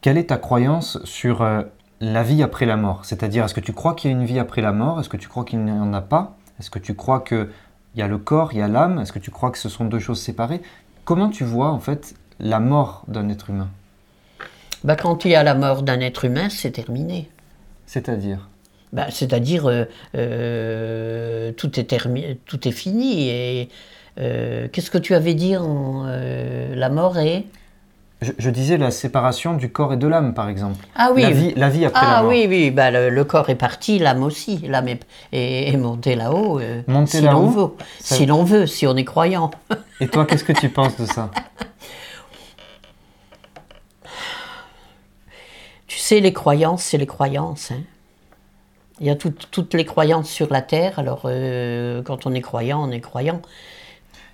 Quelle 0.01 0.17
est 0.17 0.27
ta 0.27 0.37
croyance 0.37 0.99
sur 1.03 1.41
euh, 1.41 1.63
la 1.99 2.23
vie 2.23 2.43
après 2.43 2.65
la 2.65 2.77
mort? 2.77 3.03
C'est-à-dire, 3.03 3.45
est-ce 3.45 3.53
que 3.53 3.59
tu 3.59 3.73
crois 3.73 3.95
qu'il 3.95 4.11
y 4.11 4.13
a 4.13 4.17
une 4.17 4.25
vie 4.25 4.39
après 4.39 4.61
la 4.61 4.71
mort? 4.71 4.99
Est-ce 4.99 5.09
que 5.09 5.17
tu 5.17 5.27
crois 5.27 5.43
qu'il 5.43 5.59
n'y 5.65 5.71
en 5.71 5.93
a 5.93 6.01
pas? 6.01 6.37
Est-ce 6.59 6.69
que 6.69 6.79
tu 6.79 6.93
crois 6.95 7.19
que 7.19 7.49
il 7.95 7.99
y 7.99 8.03
a 8.03 8.07
le 8.07 8.17
corps, 8.17 8.53
il 8.53 8.59
y 8.59 8.61
a 8.61 8.67
l'âme? 8.67 8.99
Est-ce 8.99 9.11
que 9.11 9.19
tu 9.19 9.31
crois 9.31 9.51
que 9.51 9.57
ce 9.57 9.69
sont 9.69 9.85
deux 9.85 9.99
choses 9.99 10.21
séparées? 10.21 10.61
Comment 11.03 11.29
tu 11.29 11.43
vois 11.43 11.69
en 11.69 11.79
fait 11.79 12.13
la 12.39 12.59
mort 12.59 13.03
d'un 13.07 13.27
être 13.29 13.49
humain? 13.49 13.69
Bah, 14.83 14.95
Quand 14.95 15.25
il 15.25 15.31
y 15.31 15.35
a 15.35 15.43
la 15.43 15.55
mort 15.55 15.83
d'un 15.83 15.99
être 15.99 16.25
humain, 16.25 16.49
c'est 16.49 16.71
terminé. 16.71 17.29
C'est-à-dire 17.85 18.49
bah, 18.93 19.07
C'est-à-dire 19.09 19.67
euh, 19.67 19.85
euh, 20.15 21.51
tout, 21.53 21.79
est 21.79 21.97
tout 22.45 22.67
est 22.67 22.71
fini. 22.71 23.29
Et 23.29 23.69
euh, 24.19 24.67
qu'est-ce 24.71 24.91
que 24.91 24.97
tu 24.97 25.13
avais 25.15 25.33
dit 25.33 25.57
en, 25.57 26.05
La 26.05 26.89
mort 26.89 27.17
est 27.17 27.45
Je, 28.21 28.49
disais 28.49 28.77
la 28.77 28.91
séparation 28.91 29.53
du 29.53 29.71
corps 29.71 29.93
et 29.93 29.97
de 29.97 30.07
l'âme, 30.07 30.33
par 30.33 30.49
exemple. 30.49 30.85
Ah 30.95 31.11
oui. 31.13 31.21
La 31.21 31.31
vie, 31.31 31.53
la 31.55 31.69
vie 31.69 31.85
après 31.85 32.05
ah, 32.05 32.11
la 32.11 32.21
mort. 32.21 32.29
oui, 32.29 32.45
oui. 32.49 32.71
Bah, 32.71 32.91
le, 32.91 33.23
corps 33.23 33.49
est 33.49 33.55
parti, 33.55 33.99
l'âme 33.99 34.23
aussi. 34.23 34.59
L'âme 34.67 34.87
est, 34.87 35.01
est, 35.31 35.77
montée 35.77 36.15
là-haut. 36.15 36.59
Montée 36.87 37.19
si 37.19 37.21
l'on 37.23 37.49
veut. 37.49 37.69
Si 37.99 38.25
l'on 38.25 38.43
veut, 38.43 38.67
si 38.67 38.87
on 38.87 38.95
est 38.95 39.05
croyant. 39.05 39.51
Et 39.99 40.07
toi, 40.07 40.25
qu'est-ce 40.25 40.43
que 40.43 40.53
tu 40.53 40.69
penses 40.69 40.97
de 40.97 41.05
ça? 41.05 41.31
Sais, 46.07 46.21
les 46.21 46.31
croyances, 46.31 46.83
c'est 46.83 46.97
les 46.97 47.05
croyances. 47.05 47.71
Hein. 47.71 47.81
Il 49.01 49.07
y 49.07 49.09
a 49.09 49.15
toutes 49.17 49.73
les 49.73 49.83
croyances 49.83 50.29
sur 50.29 50.49
la 50.49 50.61
terre. 50.61 50.99
Alors, 50.99 51.23
euh, 51.25 52.01
quand 52.01 52.25
on 52.25 52.33
est 52.33 52.39
croyant, 52.39 52.81
on 52.81 52.91
est 52.91 53.01
croyant. 53.01 53.41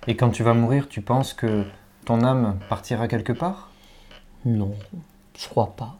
Et 0.06 0.14
quand 0.14 0.30
tu 0.30 0.44
vas 0.44 0.54
mourir, 0.54 0.88
tu 0.88 1.00
penses 1.00 1.32
que 1.32 1.64
ton 2.04 2.22
âme 2.22 2.60
partira 2.68 3.08
quelque 3.08 3.32
part? 3.32 3.72
Non, 4.44 4.72
je 5.36 5.48
crois 5.48 5.74
pas. 5.74 5.96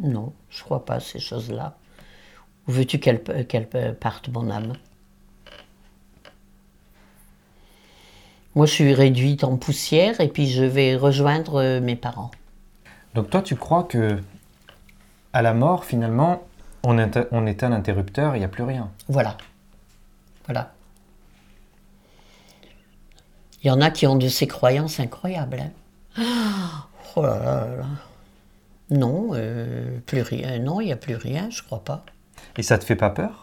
Non, 0.00 0.32
je 0.50 0.62
crois 0.62 0.84
pas 0.84 0.94
à 0.94 1.00
ces 1.00 1.18
choses-là. 1.18 1.76
Où 2.68 2.70
veux-tu 2.70 3.00
qu'elle 3.00 3.98
parte, 3.98 4.28
mon 4.28 4.48
âme? 4.50 4.74
Moi, 8.54 8.66
je 8.66 8.72
suis 8.72 8.94
réduite 8.94 9.42
en 9.42 9.56
poussière 9.56 10.20
et 10.20 10.28
puis 10.28 10.46
je 10.46 10.62
vais 10.62 10.94
rejoindre 10.94 11.60
euh, 11.60 11.80
mes 11.80 11.96
parents. 11.96 12.30
Donc 13.16 13.30
toi, 13.30 13.42
tu 13.42 13.56
crois 13.56 13.82
que 13.82 14.20
à 15.36 15.42
la 15.42 15.52
mort, 15.52 15.84
finalement, 15.84 16.44
on, 16.82 16.96
on 17.30 17.46
éteint 17.46 17.68
l'interrupteur, 17.68 18.36
il 18.36 18.38
n'y 18.38 18.44
a 18.46 18.48
plus 18.48 18.62
rien. 18.62 18.90
Voilà. 19.06 19.36
Voilà. 20.46 20.72
Il 23.62 23.66
y 23.66 23.70
en 23.70 23.82
a 23.82 23.90
qui 23.90 24.06
ont 24.06 24.16
de 24.16 24.28
ces 24.28 24.46
croyances 24.46 24.98
incroyables. 24.98 25.62
Hein. 26.16 26.22
Oh 27.16 27.22
là 27.22 27.38
là 27.38 27.66
là. 27.76 27.86
Non, 28.88 29.32
euh, 29.34 29.98
plus 30.06 30.22
rien. 30.22 30.58
Non, 30.58 30.80
il 30.80 30.86
n'y 30.86 30.92
a 30.92 30.96
plus 30.96 31.16
rien, 31.16 31.50
je 31.50 31.62
crois 31.62 31.84
pas. 31.84 32.06
Et 32.56 32.62
ça 32.62 32.78
te 32.78 32.84
fait 32.84 32.96
pas 32.96 33.10
peur? 33.10 33.42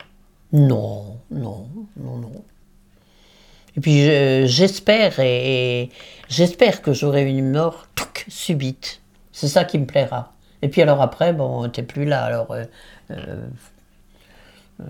Non, 0.52 1.20
non, 1.30 1.68
non, 1.98 2.18
non. 2.18 2.44
Et 3.76 3.82
puis 3.82 4.04
j'espère 4.48 5.20
et, 5.20 5.92
j'espère 6.28 6.82
que 6.82 6.94
j'aurai 6.94 7.24
une 7.30 7.52
mort 7.52 7.88
subite. 8.28 9.02
C'est 9.32 9.48
ça 9.48 9.64
qui 9.64 9.78
me 9.78 9.86
plaira. 9.86 10.34
Et 10.64 10.70
puis 10.70 10.82
alors 10.82 11.02
après, 11.02 11.34
bon, 11.34 11.68
t'es 11.68 11.84
plus 11.84 12.06
là, 12.06 12.24
alors 12.24 12.48
euh, 12.54 12.64
euh, 13.12 14.86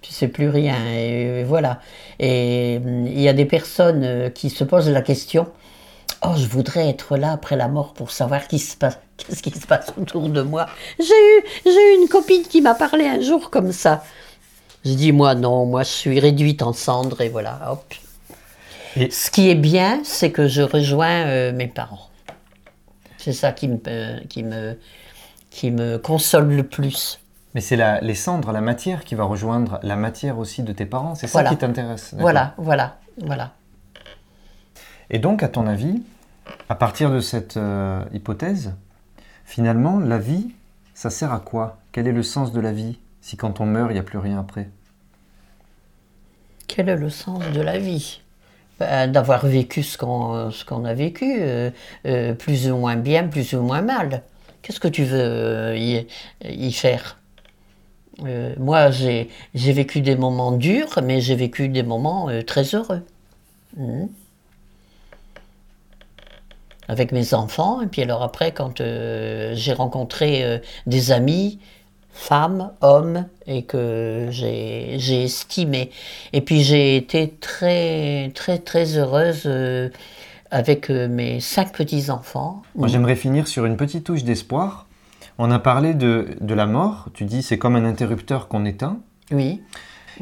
tu 0.00 0.12
sais 0.12 0.28
plus 0.28 0.48
rien. 0.48 0.74
et 0.86 1.44
voilà. 1.44 1.80
Et 2.18 2.76
il 2.76 3.20
y 3.20 3.28
a 3.28 3.34
des 3.34 3.44
personnes 3.44 4.32
qui 4.32 4.48
se 4.48 4.64
posent 4.64 4.88
la 4.88 5.02
question 5.02 5.46
Oh, 6.24 6.32
je 6.38 6.46
voudrais 6.46 6.88
être 6.88 7.18
là 7.18 7.32
après 7.32 7.56
la 7.56 7.68
mort 7.68 7.92
pour 7.92 8.12
savoir 8.12 8.48
qui 8.48 8.58
se 8.58 8.76
passe, 8.76 8.98
qu'est-ce 9.18 9.42
qui 9.42 9.50
se 9.50 9.66
passe 9.66 9.92
autour 10.00 10.30
de 10.30 10.40
moi. 10.40 10.66
J'ai 10.98 11.04
eu, 11.04 11.44
j'ai 11.66 11.92
eu 11.92 12.00
une 12.00 12.08
copine 12.08 12.42
qui 12.42 12.62
m'a 12.62 12.74
parlé 12.74 13.04
un 13.06 13.20
jour 13.20 13.50
comme 13.50 13.72
ça. 13.72 14.02
Je 14.86 14.94
dis 14.94 15.12
moi 15.12 15.34
non, 15.34 15.66
moi 15.66 15.82
je 15.82 15.90
suis 15.90 16.18
réduite 16.18 16.62
en 16.62 16.72
cendres 16.72 17.20
et 17.20 17.28
voilà, 17.28 17.60
hop. 17.70 17.94
Et... 18.96 19.10
Ce 19.10 19.30
qui 19.30 19.50
est 19.50 19.54
bien, 19.54 20.00
c'est 20.02 20.30
que 20.30 20.48
je 20.48 20.62
rejoins 20.62 21.26
euh, 21.26 21.52
mes 21.52 21.68
parents. 21.68 22.08
C'est 23.22 23.32
ça 23.32 23.52
qui 23.52 23.68
me, 23.68 24.24
qui, 24.26 24.42
me, 24.42 24.76
qui 25.50 25.70
me 25.70 25.96
console 25.96 26.48
le 26.48 26.64
plus. 26.64 27.20
Mais 27.54 27.60
c'est 27.60 27.76
les 28.02 28.14
cendres, 28.16 28.50
la 28.50 28.60
matière 28.60 29.04
qui 29.04 29.14
va 29.14 29.22
rejoindre 29.22 29.78
la 29.84 29.94
matière 29.94 30.38
aussi 30.38 30.64
de 30.64 30.72
tes 30.72 30.86
parents, 30.86 31.14
c'est 31.14 31.28
ça 31.28 31.44
qui 31.44 31.56
t'intéresse. 31.56 32.14
Voilà, 32.18 32.54
voilà, 32.56 32.98
voilà. 33.18 33.52
Et 35.10 35.20
donc, 35.20 35.44
à 35.44 35.48
ton 35.48 35.68
avis, 35.68 36.02
à 36.68 36.74
partir 36.74 37.12
de 37.12 37.20
cette 37.20 37.58
euh, 37.58 38.02
hypothèse, 38.12 38.74
finalement, 39.44 40.00
la 40.00 40.18
vie, 40.18 40.50
ça 40.94 41.08
sert 41.08 41.32
à 41.32 41.38
quoi? 41.38 41.78
Quel 41.92 42.08
est 42.08 42.12
le 42.12 42.24
sens 42.24 42.50
de 42.52 42.60
la 42.60 42.72
vie 42.72 42.98
si 43.20 43.36
quand 43.36 43.60
on 43.60 43.66
meurt, 43.66 43.90
il 43.90 43.94
n'y 43.94 44.00
a 44.00 44.02
plus 44.02 44.18
rien 44.18 44.40
après? 44.40 44.68
Quel 46.66 46.88
est 46.88 46.96
le 46.96 47.10
sens 47.10 47.44
de 47.52 47.60
la 47.60 47.78
vie? 47.78 48.20
D'avoir 49.08 49.46
vécu 49.46 49.82
ce 49.82 49.96
qu'on 49.98 50.84
a 50.84 50.94
vécu, 50.94 51.36
euh, 51.40 51.70
euh, 52.06 52.34
plus 52.34 52.70
ou 52.70 52.76
moins 52.76 52.96
bien, 52.96 53.28
plus 53.28 53.54
ou 53.54 53.62
moins 53.62 53.82
mal. 53.82 54.22
Qu'est-ce 54.62 54.80
que 54.80 54.88
tu 54.88 55.04
veux 55.04 55.76
y, 55.76 56.72
faire? 56.72 57.18
Moi, 58.58 58.90
j'ai 58.90 59.28
vécu 59.54 60.00
des 60.00 60.14
moments 60.16 60.52
durs, 60.52 61.00
mais 61.02 61.20
j'ai 61.20 61.34
vécu 61.34 61.68
des 61.68 61.82
moments 61.82 62.28
très 62.46 62.62
heureux. 62.74 63.02
Mmh 63.76 64.06
avec 66.88 67.12
mes 67.12 67.34
enfants. 67.34 67.80
Et 67.80 67.86
puis 67.86 68.02
alors 68.02 68.22
après, 68.22 68.52
quand 68.52 68.80
euh, 68.80 69.52
j'ai 69.54 69.72
rencontré 69.72 70.44
euh, 70.44 70.58
des 70.86 71.12
amis, 71.12 71.58
femmes, 72.12 72.70
hommes, 72.80 73.26
et 73.46 73.64
que 73.64 74.28
j'ai 74.30 75.24
estimé. 75.24 75.90
Et 76.32 76.40
puis 76.40 76.62
j'ai 76.62 76.96
été 76.96 77.34
très, 77.40 78.30
très, 78.34 78.58
très 78.58 78.96
heureuse 78.96 79.42
euh, 79.46 79.88
avec 80.50 80.90
mes 80.90 81.40
cinq 81.40 81.72
petits-enfants. 81.72 82.62
Moi, 82.74 82.88
j'aimerais 82.88 83.16
finir 83.16 83.48
sur 83.48 83.64
une 83.64 83.76
petite 83.76 84.04
touche 84.04 84.24
d'espoir. 84.24 84.86
On 85.38 85.50
a 85.50 85.58
parlé 85.58 85.94
de, 85.94 86.36
de 86.40 86.54
la 86.54 86.66
mort. 86.66 87.08
Tu 87.14 87.24
dis 87.24 87.42
c'est 87.42 87.58
comme 87.58 87.74
un 87.74 87.84
interrupteur 87.84 88.48
qu'on 88.48 88.64
éteint. 88.64 88.98
Oui. 89.30 89.62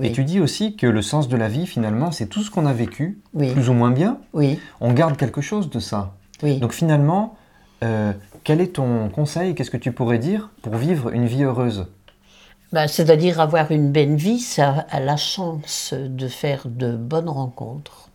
Et 0.00 0.12
tu 0.12 0.24
dis 0.24 0.40
aussi 0.40 0.76
que 0.76 0.86
le 0.86 1.02
sens 1.02 1.28
de 1.28 1.36
la 1.36 1.48
vie, 1.48 1.66
finalement, 1.66 2.12
c'est 2.12 2.26
tout 2.26 2.42
ce 2.42 2.50
qu'on 2.50 2.64
a 2.64 2.72
vécu, 2.72 3.20
oui. 3.34 3.52
plus 3.52 3.68
ou 3.68 3.72
moins 3.72 3.90
bien. 3.90 4.18
Oui. 4.32 4.58
On 4.80 4.92
garde 4.92 5.16
quelque 5.16 5.40
chose 5.40 5.68
de 5.68 5.80
ça. 5.80 6.14
Donc 6.42 6.72
finalement, 6.72 7.36
euh, 7.82 8.12
quel 8.50 8.60
est 8.60 8.72
ton 8.72 9.08
conseil 9.10 9.54
Qu'est-ce 9.54 9.70
que 9.70 9.76
tu 9.76 9.92
pourrais 9.92 10.18
dire 10.18 10.50
pour 10.62 10.74
vivre 10.74 11.10
une 11.10 11.26
vie 11.26 11.44
heureuse? 11.44 11.86
Bah, 12.72 12.88
C'est-à-dire 12.88 13.38
avoir 13.38 13.70
une 13.70 13.92
belle 13.92 14.16
vie, 14.16 14.40
ça 14.40 14.86
a 14.90 14.98
la 14.98 15.16
chance 15.16 15.94
de 15.94 16.26
faire 16.26 16.66
de 16.66 16.96
bonnes 16.96 17.28
rencontres. 17.28 18.08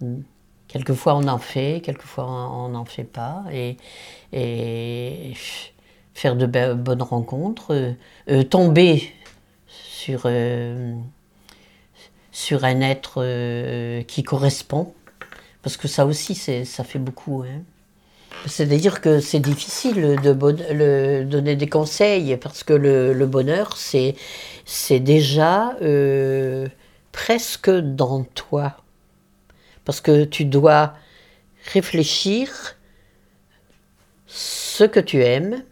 Hmm. 0.00 0.22
Quelquefois 0.68 1.16
on 1.16 1.28
en 1.28 1.36
fait, 1.36 1.82
quelquefois 1.84 2.24
on 2.30 2.70
n'en 2.70 2.86
fait 2.86 3.04
pas. 3.04 3.44
Et, 3.52 3.76
faire 6.14 6.34
de 6.34 6.46
bonnes 6.72 7.02
rencontres, 7.02 7.74
euh, 7.74 7.92
euh, 8.30 8.42
tomber 8.42 9.12
sur, 9.66 10.26
sur 12.32 12.64
un 12.64 12.80
être 12.80 14.02
qui 14.04 14.22
correspond 14.22 14.94
parce 15.60 15.76
que 15.76 15.88
ça 15.88 16.06
aussi, 16.06 16.34
ça 16.34 16.84
fait 16.84 16.98
beaucoup. 16.98 17.42
Hein. 17.42 17.64
C'est-à-dire 18.46 19.00
que 19.00 19.20
c'est 19.20 19.40
difficile 19.40 20.18
de 20.22 21.22
donner 21.24 21.56
des 21.56 21.68
conseils, 21.68 22.36
parce 22.36 22.62
que 22.64 22.72
le, 22.72 23.26
bonheur, 23.26 23.76
c'est 23.76 25.00
déjà 25.00 25.76
euh, 25.82 26.66
presque 27.12 27.70
dans 27.70 28.24
toi. 28.24 28.76
Parce 29.84 30.00
que 30.00 30.24
tu 30.24 30.44
dois 30.44 30.94
réfléchir 31.72 32.76
ce 34.26 34.84
que 34.84 35.00
tu 35.00 35.22
aimes, 35.22 35.62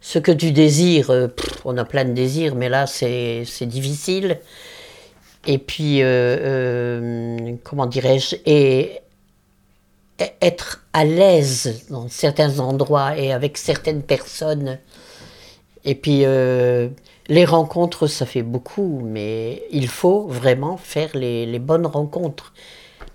ce 0.00 0.18
que 0.18 0.32
tu 0.32 0.52
désires. 0.52 1.10
Euh, 1.10 1.28
on 1.64 1.76
a 1.78 1.84
plein 1.84 2.04
de 2.04 2.12
désirs, 2.12 2.54
mais 2.54 2.68
là, 2.68 2.86
c'est 2.86 3.44
difficile 3.62 4.40
et 5.46 5.58
puis, 5.58 6.02
euh, 6.02 7.56
comment 7.64 7.86
dirais-je, 7.86 8.36
et 8.44 8.99
être 10.40 10.84
à 10.92 11.04
l'aise 11.04 11.86
dans 11.90 12.08
certains 12.08 12.58
endroits 12.58 13.16
et 13.16 13.32
avec 13.32 13.58
certaines 13.58 14.02
personnes. 14.02 14.78
Et 15.84 15.94
puis, 15.94 16.24
euh, 16.24 16.88
les 17.28 17.44
rencontres, 17.44 18.06
ça 18.06 18.26
fait 18.26 18.42
beaucoup, 18.42 19.00
mais 19.04 19.62
il 19.70 19.88
faut 19.88 20.26
vraiment 20.26 20.76
faire 20.76 21.10
les, 21.14 21.58
bonnes 21.58 21.86
rencontres. 21.86 22.52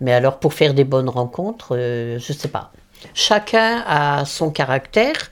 Mais 0.02 0.14
alors, 0.14 0.40
pour 0.40 0.54
faire 0.54 0.74
des 0.74 0.84
bonnes 0.84 1.10
rencontres, 1.10 1.76
je 1.78 2.16
ne 2.16 2.38
sais 2.38 2.48
pas. 2.48 2.72
Chacun 3.14 3.84
a 3.86 4.26
son 4.26 4.50
caractère, 4.50 5.32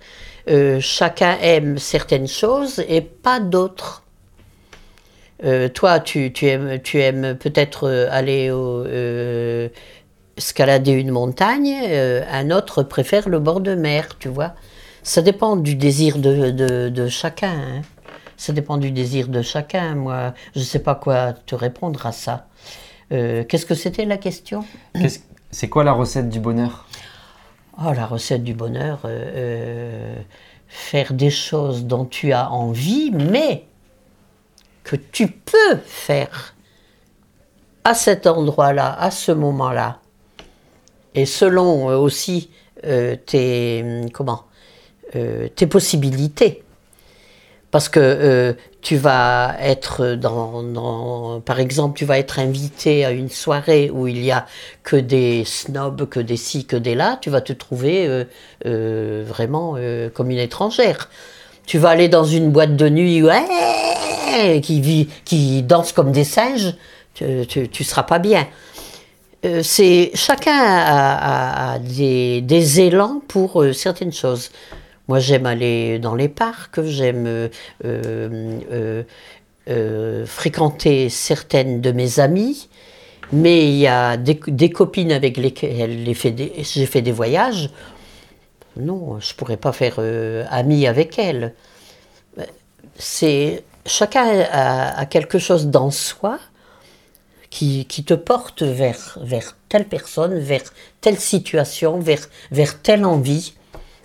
chacun 0.80 1.38
aime 1.42 1.77
certaines 1.80 2.27
choses 2.27 2.84
et 2.88 3.01
pas 3.01 3.39
d'autres. 3.39 4.03
Euh, 5.44 5.68
toi, 5.68 6.00
tu, 6.00 6.32
aimes, 6.44 6.80
tu 6.82 7.01
aimes 7.01 7.38
peut-être 7.38 7.88
euh, 7.88 8.08
aller 8.10 8.48
euh, 8.50 9.68
escalader 10.37 10.91
une 10.91 11.11
montagne, 11.11 11.73
un 12.31 12.51
autre 12.51 12.83
préfère 12.83 13.29
le 13.29 13.39
bord 13.39 13.61
de 13.61 13.75
mer, 13.75 14.17
tu 14.19 14.29
vois. 14.29 14.53
Ça 15.03 15.21
dépend 15.21 15.55
du 15.55 15.75
désir 15.75 16.17
de, 16.17 17.07
chacun. 17.09 17.51
Hein. 17.51 17.81
Ça 18.37 18.53
dépend 18.53 18.77
du 18.77 18.91
désir 18.91 19.27
de 19.27 19.41
chacun. 19.41 19.95
Moi, 19.95 20.33
je 20.55 20.59
ne 20.59 20.65
sais 20.65 20.79
pas 20.79 20.95
quoi 20.95 21.33
te 21.33 21.55
répondre 21.55 22.05
à 22.05 22.11
ça. 22.11 22.47
Qu'est-ce 23.09 23.65
que 23.65 23.75
c'était 23.75 24.05
la 24.05 24.17
question? 24.17 24.65
C'est 25.51 25.69
quoi 25.69 25.83
la 25.83 25.91
recette 25.91 26.29
du 26.29 26.39
bonheur? 26.39 26.87
Oh, 27.77 27.91
la 27.93 28.05
recette 28.05 28.43
du 28.43 28.53
bonheur, 28.53 29.01
faire 30.67 31.13
des 31.13 31.29
choses 31.29 31.85
dont 31.85 32.05
tu 32.05 32.33
as 32.33 32.51
envie, 32.51 33.11
mais 33.11 33.65
que 34.83 34.95
tu 34.95 35.27
peux 35.27 35.77
faire 35.85 36.55
à 37.83 37.93
cet 37.93 38.27
endroit-là, 38.27 38.95
à 38.99 39.11
ce 39.11 39.31
moment-là. 39.31 39.99
Et 41.15 41.25
selon 41.25 41.89
euh, 41.89 41.98
aussi 41.98 42.50
euh, 42.86 43.15
tes, 43.25 43.84
comment, 44.13 44.43
euh, 45.15 45.48
tes 45.55 45.67
possibilités. 45.67 46.63
Parce 47.72 47.89
que 47.89 48.55
tu 48.82 48.98
vas 48.98 49.55
être 49.60 50.13
dans, 50.13 51.41
par 51.43 51.60
exemple, 51.60 51.98
tu 51.98 52.05
vas 52.05 52.20
être 52.20 52.38
invité 52.38 53.03
à 53.03 53.10
une 53.10 53.29
soirée 53.29 53.89
où 53.91 54.05
il 54.05 54.24
y 54.24 54.29
a 54.29 54.46
que 54.84 54.96
des 54.96 55.43
snobs, 55.43 56.08
que 56.08 56.20
des 56.20 56.38
ci, 56.38 56.65
que 56.65 56.75
des 56.75 56.93
là, 56.93 57.17
tu 57.20 57.32
vas 57.32 57.41
te 57.41 57.51
trouver 57.51 58.27
vraiment 58.63 59.75
comme 60.13 60.29
une 60.29 60.38
étrangère. 60.38 61.10
Tu 61.65 61.79
vas 61.79 61.89
aller 61.89 62.10
dans 62.10 62.25
une 62.25 62.51
boîte 62.51 62.75
de 62.75 62.89
nuit 62.89 63.24
qui, 64.62 64.79
vit, 64.79 65.10
qui 65.25 65.63
danse 65.63 65.93
comme 65.93 66.12
des 66.12 66.25
singes, 66.25 66.75
tu, 67.15 67.25
ne 67.25 67.84
seras 67.84 68.03
pas 68.03 68.20
bien. 68.20 68.46
Euh, 69.45 69.62
c'est 69.62 70.12
chacun 70.13 70.57
a, 70.57 71.77
des, 71.79 72.79
élans 72.79 73.21
pour 73.27 73.62
euh, 73.62 73.73
certaines 73.73 74.13
choses. 74.13 74.51
Moi, 75.09 75.19
j'aime 75.19 75.45
aller 75.45 76.00
dans 76.00 76.15
les 76.15 76.29
parcs, 76.29 76.81
j'aime 76.83 77.50
euh, 77.83 79.03
fréquenter 80.25 81.09
certaines 81.09 81.81
de 81.81 81.91
mes 81.91 82.21
amies, 82.21 82.69
mais 83.33 83.67
il 83.67 83.79
y 83.79 83.88
a 83.88 84.15
des, 84.15 84.69
copines 84.69 85.12
avec 85.12 85.35
lesquelles 85.35 86.05
j'ai 86.05 86.85
fait 86.85 87.01
des 87.01 87.12
voyages. 87.12 87.69
Non, 88.77 89.19
je 89.19 89.35
pourrais 89.35 89.57
pas 89.57 89.73
faire 89.73 90.00
amie 90.50 90.88
avec 90.88 91.19
elles. 91.19 91.53
C'est 92.95 93.63
chacun 93.85 94.25
a 94.51 95.05
quelque 95.05 95.38
chose 95.38 95.67
dans 95.67 95.91
soi 95.91 96.39
qui, 97.53 98.03
te 98.03 98.15
porte 98.15 98.63
vers, 98.63 99.17
vers 99.22 99.55
telle 99.69 99.86
personne, 99.86 100.39
vers 100.39 100.63
telle 101.01 101.19
situation, 101.19 102.00
vers, 102.00 102.27
vers 102.51 102.81
telle 102.81 103.05
envie. 103.05 103.53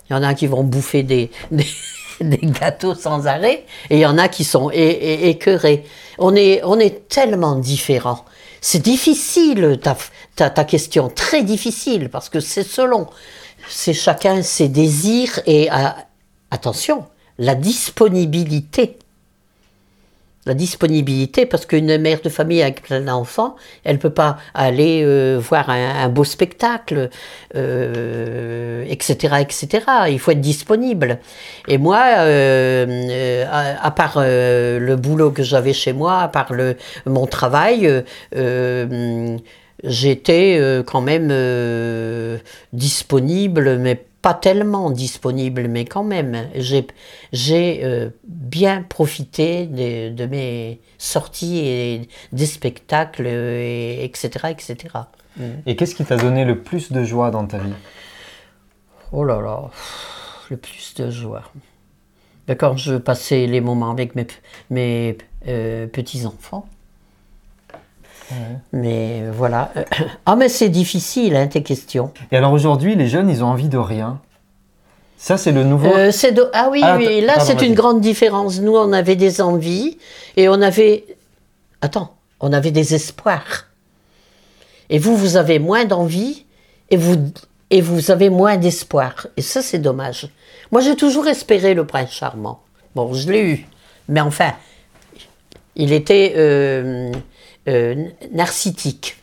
Il 0.08 0.12
y 0.12 0.16
en 0.16 0.22
a 0.22 0.34
qui 0.34 0.46
vont 0.46 0.64
bouffer 0.64 1.02
des, 1.02 1.30
des, 2.20 2.40
gâteaux 2.42 2.94
sans 2.94 3.26
arrêt, 3.26 3.64
et 3.88 3.96
il 3.96 4.00
y 4.00 4.06
en 4.06 4.18
a 4.18 4.28
qui 4.28 4.44
sont 4.44 4.70
écœurés. 4.70 5.84
On 6.18 6.34
est, 6.34 6.60
on 6.64 6.78
est 6.78 7.08
tellement 7.08 7.56
différents. 7.56 8.24
C'est 8.60 8.82
difficile, 8.82 9.78
ta, 9.82 9.96
ta, 10.36 10.50
ta, 10.50 10.64
question, 10.64 11.08
très 11.08 11.42
difficile, 11.42 12.10
parce 12.10 12.28
que 12.28 12.40
c'est 12.40 12.64
selon. 12.64 13.06
C'est 13.70 13.94
chacun 13.94 14.42
ses 14.42 14.68
désirs 14.68 15.40
et, 15.46 15.68
attention, 16.50 17.06
la 17.38 17.54
disponibilité 17.54 18.98
la 20.48 20.54
disponibilité, 20.54 21.46
parce 21.46 21.66
qu'une 21.66 21.98
mère 21.98 22.20
de 22.22 22.28
famille 22.28 22.62
avec 22.62 22.82
plein 22.82 23.00
d'enfants, 23.00 23.54
elle 23.84 23.96
ne 23.96 24.00
peut 24.00 24.10
pas 24.10 24.38
aller 24.54 25.02
euh, 25.04 25.38
voir 25.38 25.70
un, 25.70 26.08
beau 26.08 26.24
spectacle, 26.24 27.10
etc., 27.54 27.56
euh, 27.56 28.84
etc. 29.38 29.84
Il 30.08 30.18
faut 30.18 30.32
être 30.32 30.40
disponible. 30.40 31.18
Et 31.68 31.78
moi, 31.78 32.02
euh, 32.18 33.44
à, 33.50 33.90
part 33.90 34.20
le 34.20 34.96
boulot 34.96 35.30
que 35.30 35.42
j'avais 35.42 35.72
chez 35.72 35.92
moi, 35.92 36.20
à 36.20 36.28
part 36.28 36.52
le, 36.52 36.76
mon 37.06 37.26
travail, 37.26 38.04
j'étais 39.84 40.82
quand 40.86 41.00
même 41.02 41.28
disponible, 42.72 43.78
mais 43.78 44.07
pas 44.22 44.34
tellement 44.34 44.90
disponible, 44.90 45.68
mais 45.68 45.84
quand 45.84 46.02
même, 46.02 46.48
j'ai 47.32 47.84
euh, 47.84 48.10
bien 48.24 48.82
profité 48.82 49.66
de, 49.66 50.26
mes 50.26 50.80
sorties 50.98 51.58
et 51.58 52.08
des 52.32 52.46
spectacles, 52.46 53.26
et, 53.26 54.04
etc. 54.04 54.48
etc. 54.50 54.76
Et 55.66 55.76
qu'est-ce 55.76 55.94
qui 55.94 56.04
t'a 56.04 56.16
donné 56.16 56.44
le 56.44 56.60
plus 56.60 56.90
de 56.90 57.04
joie 57.04 57.30
dans 57.30 57.46
ta 57.46 57.58
vie? 57.58 57.72
Oh 59.12 59.24
là 59.24 59.40
là, 59.40 59.70
le 60.50 60.56
plus 60.56 60.94
de 60.94 61.10
joie. 61.10 61.44
D'accord, 62.48 62.76
je 62.76 62.96
passais 62.96 63.46
les 63.46 63.60
moments 63.60 63.90
avec 63.90 64.14
mes, 64.14 64.26
mes 64.70 65.16
euh, 65.46 65.86
petits-enfants. 65.86 66.66
Mais 68.72 69.24
voilà. 69.32 69.72
Ah, 70.26 70.36
mais 70.36 70.48
c'est 70.48 70.68
difficile, 70.68 71.36
hein, 71.36 71.46
tes 71.46 71.62
questions. 71.62 72.12
Et 72.30 72.36
alors 72.36 72.52
aujourd'hui, 72.52 72.94
les 72.94 73.06
jeunes, 73.06 73.30
ils 73.30 73.42
ont 73.42 73.46
envie 73.46 73.68
de 73.68 73.78
rien. 73.78 74.20
Ça, 75.16 75.36
c'est 75.36 75.52
le 75.52 75.64
nouveau. 75.64 75.88
Euh, 75.88 76.12
ah 76.52 76.68
oui, 76.70 76.80
ah, 76.84 76.96
oui. 76.96 77.20
là, 77.20 77.40
c'est 77.40 77.62
une 77.62 77.74
grande 77.74 78.00
différence. 78.00 78.60
Nous, 78.60 78.76
on 78.76 78.92
avait 78.92 79.16
des 79.16 79.40
envies 79.40 79.98
et 80.36 80.48
on 80.48 80.60
avait. 80.60 81.04
Attends, 81.80 82.14
on 82.40 82.52
avait 82.52 82.70
des 82.70 82.94
espoirs. 82.94 83.66
Et 84.90 84.98
vous, 84.98 85.16
vous 85.16 85.36
avez 85.36 85.58
moins 85.58 85.84
d'envie 85.84 86.44
et 86.90 86.96
vous, 86.96 87.16
et 87.70 87.80
vous 87.80 88.10
avez 88.10 88.30
moins 88.30 88.56
d'espoir. 88.56 89.26
Et 89.36 89.42
ça, 89.42 89.60
c'est 89.60 89.78
dommage. 89.78 90.28
Moi, 90.70 90.82
j'ai 90.82 90.94
toujours 90.94 91.26
espéré 91.26 91.74
le 91.74 91.84
prince 91.84 92.12
charmant. 92.12 92.60
Bon, 92.94 93.12
je 93.12 93.30
l'ai 93.30 93.42
eu. 93.42 93.66
Mais 94.08 94.20
enfin, 94.20 94.52
il 95.74 95.92
était. 95.92 96.34
Euh, 96.36 97.10
euh, 97.68 98.08
narcissique. 98.32 99.16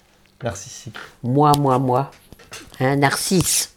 Narcissique. 0.44 0.98
Moi, 1.24 1.52
moi, 1.58 1.80
moi. 1.80 2.12
Un 2.80 2.98
narcisse 2.98 3.76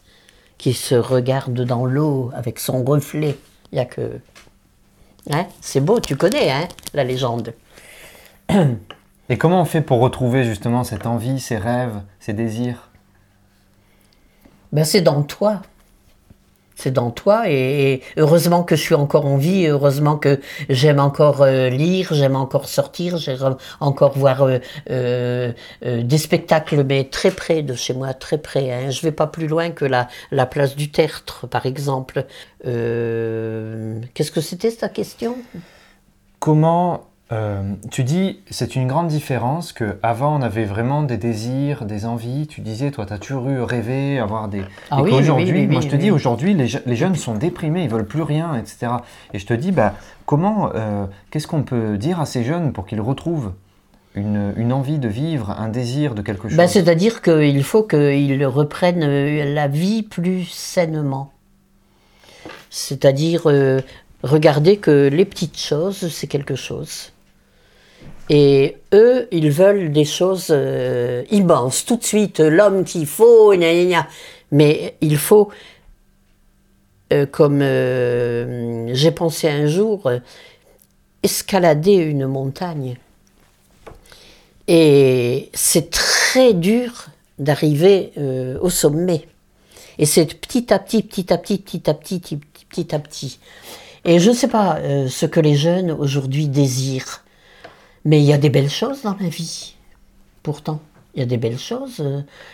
qui 0.58 0.74
se 0.74 0.94
regarde 0.94 1.60
dans 1.64 1.86
l'eau 1.86 2.30
avec 2.34 2.58
son 2.58 2.84
reflet. 2.84 3.38
Il 3.72 3.78
y 3.78 3.80
a 3.80 3.84
que. 3.84 4.20
Hein 5.30 5.46
C'est 5.60 5.80
beau, 5.80 6.00
tu 6.00 6.16
connais 6.16 6.50
hein, 6.50 6.68
la 6.94 7.04
légende. 7.04 7.54
Et 9.28 9.36
comment 9.36 9.60
on 9.60 9.64
fait 9.64 9.82
pour 9.82 10.00
retrouver 10.00 10.44
justement 10.44 10.84
cette 10.84 11.06
envie, 11.06 11.38
ces 11.40 11.58
rêves, 11.58 12.00
ces 12.18 12.32
désirs? 12.32 12.90
Ben, 14.72 14.84
C'est 14.84 15.02
dans 15.02 15.22
toi 15.22 15.62
c'est 16.78 16.92
dans 16.92 17.10
toi 17.10 17.50
et, 17.50 18.02
heureusement 18.16 18.62
que 18.62 18.76
je 18.76 18.82
suis 18.82 18.94
encore 18.94 19.26
en 19.26 19.36
vie, 19.36 19.66
heureusement 19.66 20.16
que 20.16 20.40
j'aime 20.68 21.00
encore 21.00 21.42
euh, 21.42 21.68
lire, 21.68 22.08
j'aime 22.12 22.36
encore 22.36 22.68
sortir, 22.68 23.16
j'aime 23.16 23.56
encore 23.80 24.16
voir 24.16 24.42
euh, 24.42 24.60
euh, 24.88 25.52
des 25.82 26.18
spectacles, 26.18 26.84
mais 26.84 27.04
très 27.04 27.32
près 27.32 27.62
de 27.62 27.74
chez 27.74 27.94
moi, 27.94 28.14
très 28.14 28.38
près. 28.38 28.72
Hein. 28.72 28.90
Je 28.90 29.02
vais 29.02 29.12
pas 29.12 29.26
plus 29.26 29.48
loin 29.48 29.70
que 29.70 29.84
la, 29.84 30.06
la 30.30 30.46
place 30.46 30.76
du 30.76 30.90
Tertre, 30.90 31.48
par 31.48 31.66
exemple. 31.66 32.24
Qu'est-ce 32.62 34.30
que 34.30 34.40
c'était 34.40 34.70
ta 34.70 34.88
question? 34.88 35.36
Comment 36.38 37.07
euh, 37.30 37.74
tu 37.90 38.04
dis, 38.04 38.40
c'est 38.50 38.74
une 38.74 38.86
grande 38.86 39.08
différence 39.08 39.74
que 39.74 39.98
avant 40.02 40.38
on 40.38 40.40
avait 40.40 40.64
vraiment 40.64 41.02
des 41.02 41.18
désirs, 41.18 41.84
des 41.84 42.06
envies. 42.06 42.46
Tu 42.46 42.62
disais, 42.62 42.90
toi, 42.90 43.04
tu 43.04 43.12
as 43.12 43.18
toujours 43.18 43.50
eu 43.50 43.60
rêvé, 43.60 44.18
avoir 44.18 44.48
des. 44.48 44.62
Ah 44.90 45.02
et 45.04 45.10
qu'aujourd'hui, 45.10 45.66
moi 45.66 45.82
je 45.82 45.88
te 45.88 45.96
dis, 45.96 46.10
aujourd'hui, 46.10 46.54
les, 46.54 46.68
les, 46.86 46.96
jeunes 46.96 47.16
sont 47.16 47.34
déprimés, 47.34 47.84
ils 47.84 47.90
veulent 47.90 48.06
plus 48.06 48.22
rien, 48.22 48.54
etc. 48.54 48.92
Et 49.34 49.38
je 49.38 49.44
te 49.44 49.52
dis, 49.52 49.72
bah, 49.72 49.94
comment, 50.24 50.70
euh, 50.74 51.04
qu'est-ce 51.30 51.46
qu'on 51.46 51.64
peut 51.64 51.98
dire 51.98 52.18
à 52.18 52.24
ces 52.24 52.44
jeunes 52.44 52.72
pour 52.72 52.86
qu'ils 52.86 53.02
retrouvent 53.02 53.52
une, 54.14 54.54
une, 54.56 54.72
envie 54.72 54.98
de 54.98 55.08
vivre, 55.08 55.50
un 55.50 55.68
désir 55.68 56.14
de 56.14 56.22
quelque 56.22 56.44
bah, 56.44 56.48
chose? 56.48 56.56
bah, 56.56 56.68
C'est-à-dire 56.68 57.20
qu'il 57.20 57.62
faut 57.62 57.82
qu'ils 57.82 58.46
reprennent 58.46 59.04
euh, 59.04 59.52
la 59.52 59.68
vie 59.68 60.02
plus 60.02 60.46
sainement. 60.46 61.30
C'est-à-dire 62.70 63.46
regarder 64.22 64.78
que 64.78 65.08
les 65.08 65.24
petites 65.24 65.58
choses, 65.58 66.08
c'est 66.08 66.26
quelque 66.26 66.54
chose 66.54 67.12
et 68.28 68.76
eux, 68.92 69.26
ils 69.32 69.50
veulent 69.50 69.90
des 69.90 70.04
choses 70.04 70.48
euh, 70.50 71.24
immenses, 71.30 71.84
tout 71.84 71.96
de 71.96 72.04
suite, 72.04 72.40
l'homme 72.40 72.84
qu'il 72.84 73.06
faut, 73.06 73.54
gna, 73.54 73.72
gna, 73.72 74.06
mais 74.52 74.96
il 75.00 75.16
faut, 75.16 75.48
euh, 77.12 77.24
comme 77.24 77.60
euh, 77.62 78.92
j'ai 78.92 79.12
pensé 79.12 79.48
un 79.48 79.66
jour, 79.66 80.10
escalader 81.22 81.94
une 81.94 82.26
montagne. 82.26 82.96
Et 84.66 85.48
c'est 85.54 85.88
très 85.88 86.52
dur 86.52 87.06
d'arriver 87.38 88.12
au 88.60 88.68
sommet. 88.68 89.26
Et 89.96 90.04
c'est 90.04 90.38
petit 90.38 90.70
à 90.74 90.78
petit, 90.78 91.02
petit 91.02 91.32
à 91.32 91.38
petit, 91.38 91.56
petit 91.56 91.88
à 91.88 91.94
petit, 91.94 92.20
petit 92.68 92.94
à 92.94 92.98
petit. 92.98 93.38
Et 94.04 94.18
je 94.18 94.28
ne 94.28 94.34
sais 94.34 94.48
pas 94.48 94.78
ce 95.08 95.24
que 95.24 95.40
les 95.40 95.54
jeunes 95.54 95.90
aujourd'hui 95.90 96.48
désirent. 96.48 97.24
Mais 98.08 98.20
il 98.20 98.24
y 98.24 98.32
a 98.32 98.38
des 98.38 98.48
belles 98.48 98.70
choses 98.70 99.02
dans 99.02 99.14
la 99.20 99.28
vie, 99.28 99.74
pourtant. 100.42 100.80
Il 101.14 101.20
y 101.20 101.22
a 101.22 101.26
des 101.26 101.36
belles 101.36 101.58
choses. 101.58 102.02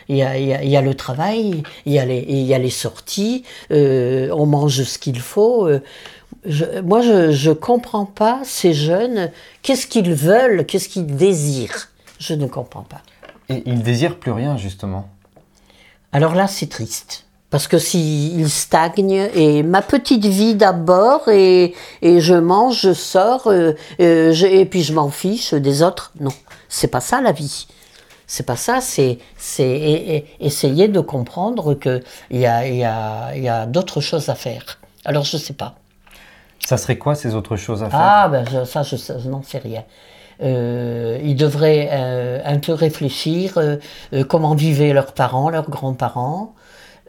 Il 0.09 0.17
y 0.17 0.23
a, 0.25 0.37
il 0.37 0.69
y 0.69 0.77
a, 0.77 0.83
le 0.83 0.95
travail, 0.95 1.63
il 1.87 1.93
y 1.93 2.01
a 2.01 2.05
les, 2.05 2.25
il 2.29 2.43
y 2.43 2.55
a 2.55 2.59
les 2.59 2.71
sorties, 2.71 3.45
euh, 3.71 4.31
on 4.33 4.47
mange 4.47 4.83
ce 4.83 4.99
qu'il 4.99 5.21
faut. 5.21 5.69
Euh, 5.69 5.81
moi, 6.83 7.03
je 7.03 7.49
ne 7.51 7.55
comprends 7.55 8.05
pas 8.05 8.41
ces 8.43 8.75
jeunes. 8.75 9.31
Qu'est-ce 9.63 9.87
qu'ils 9.87 10.13
veulent? 10.13 10.67
Qu'est-ce 10.67 10.89
qu'ils 10.89 11.07
désirent? 11.07 11.89
Je 12.19 12.35
ne 12.35 12.49
comprends 12.49 12.83
pas. 12.83 13.03
Et 13.49 13.63
ils 13.65 13.85
désirent 13.85 14.19
plus 14.19 14.33
rien, 14.33 14.57
justement. 14.57 15.09
Alors 16.11 16.35
là, 16.35 16.49
c'est 16.49 16.69
triste. 16.69 17.27
Parce 17.51 17.69
que 17.69 17.79
s'il 17.79 18.49
stagne, 18.51 19.29
et 19.35 19.63
ma 19.63 19.81
petite 19.81 20.25
vie 20.25 20.55
d'abord, 20.55 21.29
et, 21.29 21.75
et, 22.03 22.21
je 22.21 22.35
mange, 22.35 22.81
je 22.81 22.93
sors, 22.93 23.47
euh, 23.47 23.75
euh, 24.01 24.35
et 24.43 24.65
puis 24.65 24.83
je 24.83 24.93
m'en 24.93 25.09
fiche 25.09 25.55
des 25.55 25.83
autres, 25.83 26.13
non, 26.19 26.33
c'est 26.69 26.89
pas 26.89 27.01
ça 27.01 27.21
la 27.21 27.31
vie. 27.31 27.69
c'est 28.27 28.45
pas 28.45 28.57
ça, 28.57 28.81
c'est 28.81 29.19
essayer 30.41 30.89
de 30.89 31.01
comprendre 31.01 31.75
qu'il 31.75 32.03
y 32.33 32.47
a, 32.47 32.67
y 32.67 32.83
a, 32.83 33.37
y 33.37 33.49
a 33.49 33.67
d'autres 33.67 34.01
choses 34.01 34.29
à 34.29 34.35
faire. 34.35 34.81
Alors 35.05 35.25
je 35.25 35.37
sais 35.37 35.53
pas. 35.53 35.77
Ça 36.65 36.77
serait 36.77 36.99
quoi 36.99 37.15
ces 37.15 37.35
autres 37.35 37.57
choses 37.57 37.83
à 37.83 37.91
faire? 37.91 38.01
Ah, 38.03 38.29
ben 38.29 38.65
ça, 38.65 38.83
je, 38.83 38.97
je 38.97 39.29
n'en 39.29 39.43
sais 39.43 39.59
rien. 39.59 39.85
Euh, 40.43 41.19
ils 41.23 41.37
devraient 41.37 41.89
euh, 41.93 42.41
un 42.45 42.59
peu 42.59 42.73
réfléchir 42.73 43.59
euh, 43.59 43.77
comment 44.29 44.55
vivaient 44.55 44.93
leurs 44.93 45.13
parents, 45.13 45.51
leurs 45.51 45.71
grands-parents. 45.71 46.55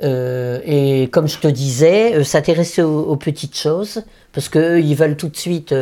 Et 0.01 1.09
comme 1.11 1.27
je 1.27 1.39
te 1.39 1.47
disais, 1.47 2.23
s'intéresser 2.23 2.81
aux, 2.81 3.15
petites 3.15 3.57
choses, 3.57 4.03
parce 4.33 4.49
qu'eux, 4.49 4.81
ils 4.81 4.95
veulent 4.95 5.15
tout 5.15 5.29
de 5.29 5.37
suite 5.37 5.73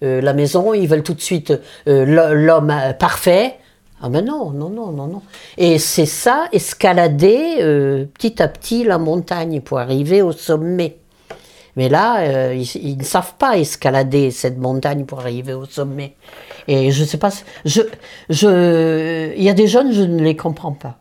la 0.00 0.32
maison, 0.32 0.74
ils 0.74 0.88
veulent 0.88 1.02
tout 1.02 1.14
de 1.14 1.20
suite 1.20 1.52
l'homme 1.86 2.74
parfait. 2.98 3.56
Ah 4.02 4.08
ben 4.08 4.24
non, 4.24 4.50
non, 4.50 4.70
non, 4.70 4.92
non, 4.92 5.06
non. 5.06 5.22
Et 5.58 5.78
c'est 5.78 6.06
ça, 6.06 6.48
escalader 6.52 7.56
petit 8.14 8.42
à 8.42 8.48
petit 8.48 8.84
la 8.84 8.98
montagne 8.98 9.60
pour 9.60 9.78
arriver 9.78 10.22
au 10.22 10.32
sommet. 10.32 11.00
Mais 11.76 11.88
là, 11.88 12.20
euh, 12.20 12.54
ils, 12.54 12.98
ne 12.98 13.02
savent 13.04 13.34
pas 13.38 13.56
escalader 13.56 14.30
cette 14.30 14.58
montagne 14.58 15.04
pour 15.04 15.20
arriver 15.20 15.54
au 15.54 15.64
sommet. 15.64 16.14
Et 16.68 16.90
je 16.90 17.02
ne 17.02 17.06
sais 17.06 17.18
pas, 17.18 17.30
je, 17.64 17.82
je, 18.28 19.34
il 19.36 19.42
y 19.42 19.48
a 19.48 19.54
des 19.54 19.66
jeunes, 19.66 19.92
je 19.92 20.02
ne 20.02 20.22
les 20.22 20.36
comprends 20.36 20.72
pas. 20.72 20.98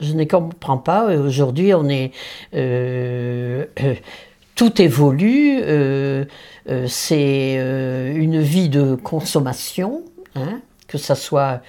Je 0.00 0.12
ne 0.12 0.24
comprends 0.24 0.78
pas. 0.78 1.06
Aujourd'hui, 1.16 1.72
on 1.74 1.88
est, 1.88 2.12
euh, 2.54 3.64
euh, 3.82 3.94
tout 4.54 4.80
évolue. 4.80 5.60
c'est 6.88 7.54
une 7.54 8.40
vie 8.40 8.68
de 8.68 8.94
consommation, 8.94 10.02
hein, 10.34 10.60
que 10.88 10.98
ce 10.98 11.14
soit 11.14 11.60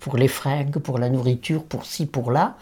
pour 0.00 0.16
les 0.16 0.28
fringues, 0.28 0.78
pour 0.78 0.98
la 0.98 1.08
nourriture, 1.08 1.64
pour 1.64 1.84
ci, 1.84 2.06
pour 2.06 2.30
là. 2.30 2.56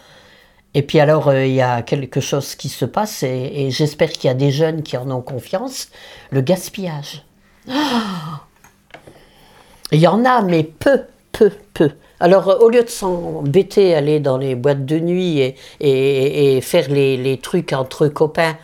Et 0.75 0.83
puis 0.83 1.01
alors, 1.01 1.29
euh, 1.29 1.47
il 1.47 1.55
y 1.55 1.61
a 1.61 1.83
quelque 1.83 2.21
chose 2.21 2.55
qui 2.55 2.69
se 2.69 2.85
passe, 2.85 3.23
et, 3.25 3.71
j'espère 3.71 4.11
qu'il 4.11 4.29
y 4.29 4.31
a 4.31 4.35
des 4.35 4.53
jeunes 4.53 4.83
qui 4.83 4.97
en 4.97 5.11
ont 5.11 5.23
confiance, 5.23 5.89
le 6.31 6.41
gaspillage. 6.41 7.25
Il 9.93 9.99
y 9.99 10.07
en 10.07 10.25
a, 10.25 10.41
mais 10.43 10.63
peu, 10.63 11.03
peu, 11.33 11.51
peu. 11.75 11.91
Alors, 12.21 12.49
euh, 12.49 12.59
au 12.59 12.69
lieu 12.69 12.83
de 12.83 12.89
s'embêter, 12.89 13.95
aller 13.95 14.21
dans 14.21 14.39
les 14.39 14.55
boîtes 14.55 14.85
de 14.85 14.99
nuit 14.99 15.55
et, 15.81 16.61
faire 16.61 16.89
les, 16.91 17.39
trucs 17.43 17.73
entre 17.73 18.09
copains, 18.09 18.57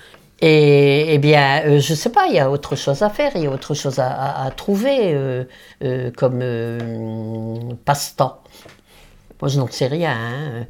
et, 0.42 1.14
eh 1.14 1.18
bien, 1.18 1.62
euh, 1.66 1.80
je 1.80 1.94
sais 1.94 2.10
pas, 2.10 2.26
il 2.28 2.34
y 2.34 2.38
a 2.38 2.50
autre 2.50 2.76
chose 2.76 3.02
à 3.02 3.10
faire, 3.10 3.32
il 3.34 3.42
y 3.44 3.46
a 3.46 3.50
autre 3.50 3.74
chose 3.74 3.98
à, 3.98 4.50
trouver 4.56 5.16
comme 6.16 7.76
passe-temps. 7.84 8.42
Moi, 9.40 9.48
je 9.48 9.58
n'en 9.58 9.68
sais 9.68 9.86
rien. 9.86 10.12
Hein. 10.12 10.66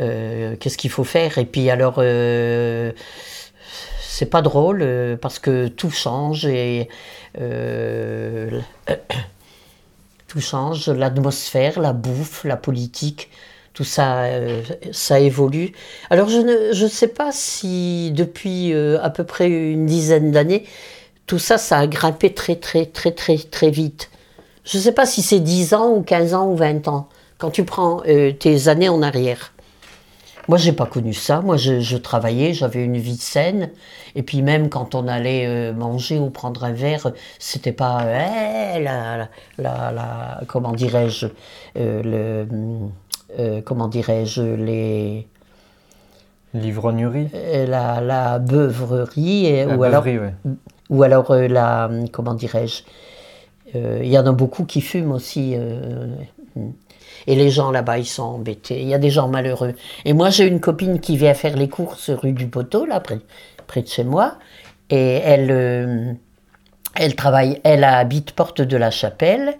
Euh, 0.00 0.56
qu'est-ce 0.58 0.76
qu'il 0.78 0.90
faut 0.90 1.04
faire? 1.04 1.38
Et 1.38 1.46
puis 1.46 1.70
alors, 1.70 1.96
euh, 1.98 2.92
c'est 4.00 4.26
pas 4.26 4.42
drôle 4.42 4.80
euh, 4.82 5.16
parce 5.16 5.38
que 5.38 5.68
tout 5.68 5.90
change 5.90 6.46
et 6.46 6.88
tout 10.34 10.40
change, 10.40 10.88
l'atmosphère, 10.88 11.78
la 11.78 11.92
bouffe, 11.92 12.42
la 12.42 12.56
politique, 12.56 13.30
tout 13.72 13.84
ça, 13.84 14.24
ça 14.90 15.20
évolue. 15.20 15.70
Alors 16.10 16.28
je 16.28 16.38
ne 16.38 16.72
je 16.72 16.88
sais 16.88 17.06
pas 17.06 17.30
si 17.30 18.10
depuis 18.10 18.74
à 18.74 19.10
peu 19.10 19.22
près 19.22 19.48
une 19.48 19.86
dizaine 19.86 20.32
d'années, 20.32 20.64
tout 21.28 21.38
ça, 21.38 21.56
ça 21.56 21.78
a 21.78 21.86
grimpé 21.86 22.34
très 22.34 22.56
très 22.56 22.84
très 22.84 23.12
très 23.12 23.38
très 23.38 23.70
vite. 23.70 24.10
Je 24.64 24.76
ne 24.78 24.82
sais 24.82 24.90
pas 24.90 25.06
si 25.06 25.22
c'est 25.22 25.38
10 25.38 25.72
ans 25.72 25.92
ou 25.94 26.02
15 26.02 26.34
ans 26.34 26.50
ou 26.50 26.56
20 26.56 26.88
ans, 26.88 27.08
quand 27.38 27.52
tu 27.52 27.64
prends 27.64 28.02
tes 28.40 28.66
années 28.66 28.88
en 28.88 29.02
arrière. 29.02 29.53
Moi, 30.48 30.58
j'ai 30.58 30.72
pas 30.72 30.86
connu 30.86 31.14
ça. 31.14 31.40
Moi, 31.40 31.56
je, 31.56 31.96
travaillais, 31.96 32.52
j'avais 32.52 32.84
une 32.84 32.98
vie 32.98 33.16
saine. 33.16 33.70
Et 34.14 34.22
puis 34.22 34.42
même 34.42 34.68
quand 34.68 34.94
on 34.94 35.08
allait 35.08 35.46
euh, 35.46 35.72
manger 35.72 36.18
ou 36.18 36.30
prendre 36.30 36.64
un 36.64 36.72
verre, 36.72 37.12
c'était 37.38 37.72
pas 37.72 38.02
euh, 38.02 38.78
la, 38.78 39.28
la, 39.58 39.92
la, 39.92 40.40
comment 40.46 40.72
dirais-je 40.72 41.26
euh, 41.76 42.46
le 42.46 43.60
comment 43.62 43.88
dirais-je 43.88 44.42
les 44.42 45.26
l'ivrognerie 46.52 47.28
la, 47.66 48.00
la 48.00 48.38
beuvrerie 48.38 49.64
ou, 49.64 49.82
alors, 49.82 50.04
ou 50.88 51.02
alors 51.02 51.34
la 51.34 51.90
comment 52.12 52.34
dirais-je 52.34 52.84
il 53.74 54.06
y 54.06 54.16
en 54.16 54.26
a 54.26 54.30
beaucoup 54.30 54.62
qui 54.62 54.80
fument 54.80 55.10
aussi 55.10 55.56
et 57.26 57.34
les 57.34 57.50
gens 57.50 57.70
là-bas, 57.70 57.98
ils 57.98 58.06
sont 58.06 58.22
embêtés. 58.22 58.80
Il 58.80 58.88
y 58.88 58.94
a 58.94 58.98
des 58.98 59.10
gens 59.10 59.28
malheureux. 59.28 59.74
Et 60.04 60.12
moi, 60.12 60.30
j'ai 60.30 60.46
une 60.46 60.60
copine 60.60 61.00
qui 61.00 61.16
vient 61.16 61.34
faire 61.34 61.56
les 61.56 61.68
courses 61.68 62.10
rue 62.10 62.32
du 62.32 62.46
Poteau, 62.48 62.84
là, 62.84 63.00
près, 63.00 63.18
près 63.66 63.82
de 63.82 63.88
chez 63.88 64.04
moi. 64.04 64.36
Et 64.90 65.20
elle, 65.24 65.50
euh, 65.50 66.12
elle 66.94 67.16
travaille, 67.16 67.60
elle 67.64 67.84
habite 67.84 68.32
porte 68.32 68.60
de 68.60 68.76
la 68.76 68.90
Chapelle. 68.90 69.54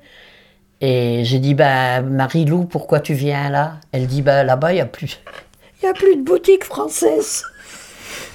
Et 0.81 1.25
j'ai 1.25 1.39
dit, 1.39 1.55
bah, 1.55 2.03
Marie-Lou, 2.03 2.65
pourquoi 2.65 3.01
tu 3.01 3.15
viens 3.15 3.49
là? 3.49 3.81
Elle 3.93 4.07
dit, 4.07 4.23
bah, 4.23 4.45
là-bas, 4.45 4.73
il 4.73 4.77
n'y 4.77 4.81
a, 4.81 4.87
plus, 4.87 5.21
y 5.83 5.87
a 5.87 5.95
plus 5.95 6.17
de 6.17 6.23
boutique 6.23 6.65
française. 6.65 7.45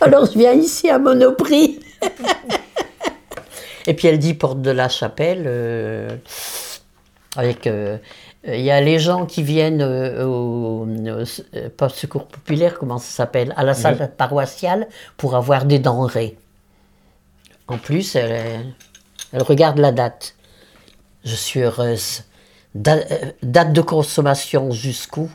Alors 0.02 0.26
je 0.26 0.38
viens 0.38 0.54
ici 0.54 0.90
à 0.90 0.98
Monoprix. 0.98 1.80
Et 3.88 3.94
puis 3.94 4.08
elle 4.08 4.20
dit 4.20 4.34
porte 4.34 4.62
de 4.62 4.72
la 4.72 4.88
Chapelle, 4.88 5.44
euh, 5.46 6.10
avec 7.36 7.68
euh, 7.68 7.98
il 8.54 8.62
y 8.62 8.72
a 8.72 8.82
les 8.82 9.00
gens 9.00 9.26
qui 9.26 9.44
viennent 9.44 9.82
euh, 9.82 10.26
au, 10.26 10.88
au, 10.88 11.90
secours 11.90 12.28
populaire, 12.28 12.78
comment 12.80 12.98
ça 12.98 13.12
s'appelle, 13.12 13.54
à 13.58 13.64
la 13.64 13.74
salle 13.74 14.12
paroissiale 14.16 14.88
pour 15.18 15.36
avoir 15.36 15.66
des 15.66 15.80
denrées. 15.80 16.38
En 17.68 17.78
plus, 17.78 18.16
elle, 18.16 18.74
regarde 19.34 19.78
la 19.78 19.92
date. 19.92 20.36
Je 21.24 21.36
suis 21.36 21.62
heureuse. 21.62 22.24
Euh, 22.88 23.02
date 23.44 23.74
de 23.74 23.82
consommation 23.82 24.72
jusqu'où? 24.72 25.30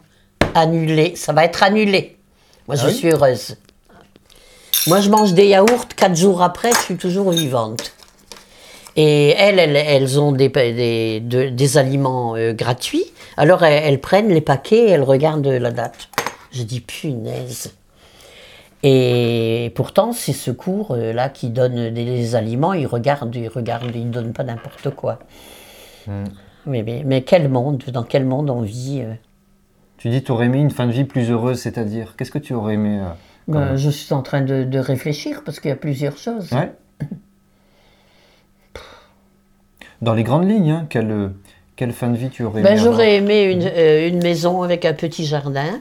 Annulé. 0.54 1.14
Ça 1.16 1.32
va 1.32 1.44
être 1.44 1.62
annulé. 1.62 2.16
Moi, 2.66 2.76
je 2.76 2.86
ah 2.86 2.92
suis 2.92 3.08
heureuse. 3.08 3.56
Moi, 4.86 5.00
je 5.00 5.10
mange 5.10 5.32
des 5.34 5.46
yaourts. 5.46 5.88
Quatre 5.96 6.16
jours 6.16 6.42
après, 6.42 6.72
je 6.72 6.78
suis 6.78 6.96
toujours 6.96 7.30
vivante. 7.30 7.92
Et 8.96 9.30
elles, 9.30 9.58
elles, 9.58 10.20
ont 10.20 10.32
des, 10.32 10.48
des, 10.48 11.20
des 11.20 11.78
aliments 11.78 12.36
euh, 12.36 12.52
gratuits. 12.52 13.04
Alors 13.36 13.64
elles, 13.64 14.00
prennent 14.00 14.28
les 14.28 14.40
paquets 14.40 14.84
et 14.84 14.90
elles 14.90 15.02
regardent 15.02 15.46
la 15.46 15.72
date. 15.72 16.08
Je 16.52 16.62
dis 16.62 16.80
punaise. 16.80 17.74
Et 18.84 19.72
pourtant, 19.74 20.12
ces 20.12 20.34
secours 20.34 20.92
euh, 20.92 21.12
là 21.12 21.28
qui 21.28 21.50
donnent 21.50 21.90
des, 21.90 22.34
aliments, 22.36 22.74
ils 22.74 22.86
regardent, 22.86 23.34
ils 23.34 23.48
regardent, 23.48 23.90
ils 23.94 24.10
donnent 24.10 24.34
pas 24.34 24.44
n'importe 24.44 24.90
quoi. 24.90 25.18
Hmm. 26.06 26.24
Mais, 26.66 26.84
mais, 27.04 27.22
quel 27.22 27.48
monde, 27.48 27.82
dans 27.92 28.04
quel 28.04 28.24
monde 28.24 28.50
on 28.50 28.60
vit 28.60 29.02
euh? 29.02 29.14
Tu 29.96 30.10
dis, 30.10 30.22
tu 30.22 30.32
aurais 30.32 30.46
aimé 30.46 30.58
une 30.58 30.70
fin 30.70 30.86
de 30.86 30.92
vie 30.92 31.04
plus 31.04 31.30
heureuse, 31.30 31.60
c'est-à-dire 31.60 32.14
Qu'est-ce 32.16 32.30
que 32.30 32.38
tu 32.38 32.52
aurais 32.52 32.74
aimé 32.74 33.00
ben, 33.48 33.74
Je 33.76 33.88
suis 33.88 34.12
en 34.12 34.22
train 34.22 34.42
de, 34.42 34.64
de 34.64 34.78
réfléchir 34.78 35.42
parce 35.44 35.60
qu'il 35.60 35.70
y 35.70 35.72
a 35.72 35.76
plusieurs 35.76 36.18
choses. 36.18 36.52
Ouais. 36.52 36.70
Dans 40.02 40.14
les 40.14 40.22
grandes 40.22 40.48
lignes, 40.48 40.70
hein, 40.70 40.86
quelle, 40.88 41.30
quelle, 41.76 41.92
fin 41.92 42.08
de 42.08 42.16
vie 42.16 42.30
tu 42.30 42.44
aurais 42.44 42.62
ben, 42.62 42.76
J'aurais 42.76 43.16
aimé 43.16 43.44
une, 43.44 43.62
euh, 43.64 44.08
une, 44.08 44.22
maison 44.22 44.62
avec 44.62 44.84
un 44.84 44.92
petit 44.92 45.24
jardin. 45.24 45.80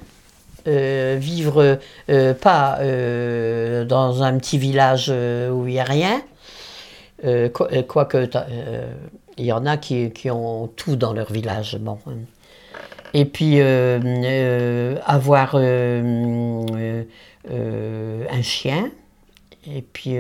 Euh, 0.66 1.18
vivre 1.20 1.80
euh, 2.10 2.34
pas 2.34 2.78
dans 3.86 4.24
un 4.24 4.38
petit 4.38 4.58
village 4.58 5.10
où 5.10 5.68
il 5.68 5.74
n'y 5.74 5.80
a 5.80 5.84
rien, 5.84 6.22
quoique 7.54 8.30
il 9.38 9.46
y 9.46 9.52
en 9.52 9.66
a 9.66 9.76
qui, 9.78 10.12
qui, 10.12 10.32
ont 10.32 10.68
tout 10.68 10.96
dans 10.96 11.12
leur 11.12 11.34
village. 11.34 11.78
Bon. 11.80 11.98
Et 13.14 13.26
puis 13.26 13.60
avoir 13.62 15.56
un 15.56 17.04
chien, 18.42 18.90
et 19.68 19.82
puis 19.82 20.18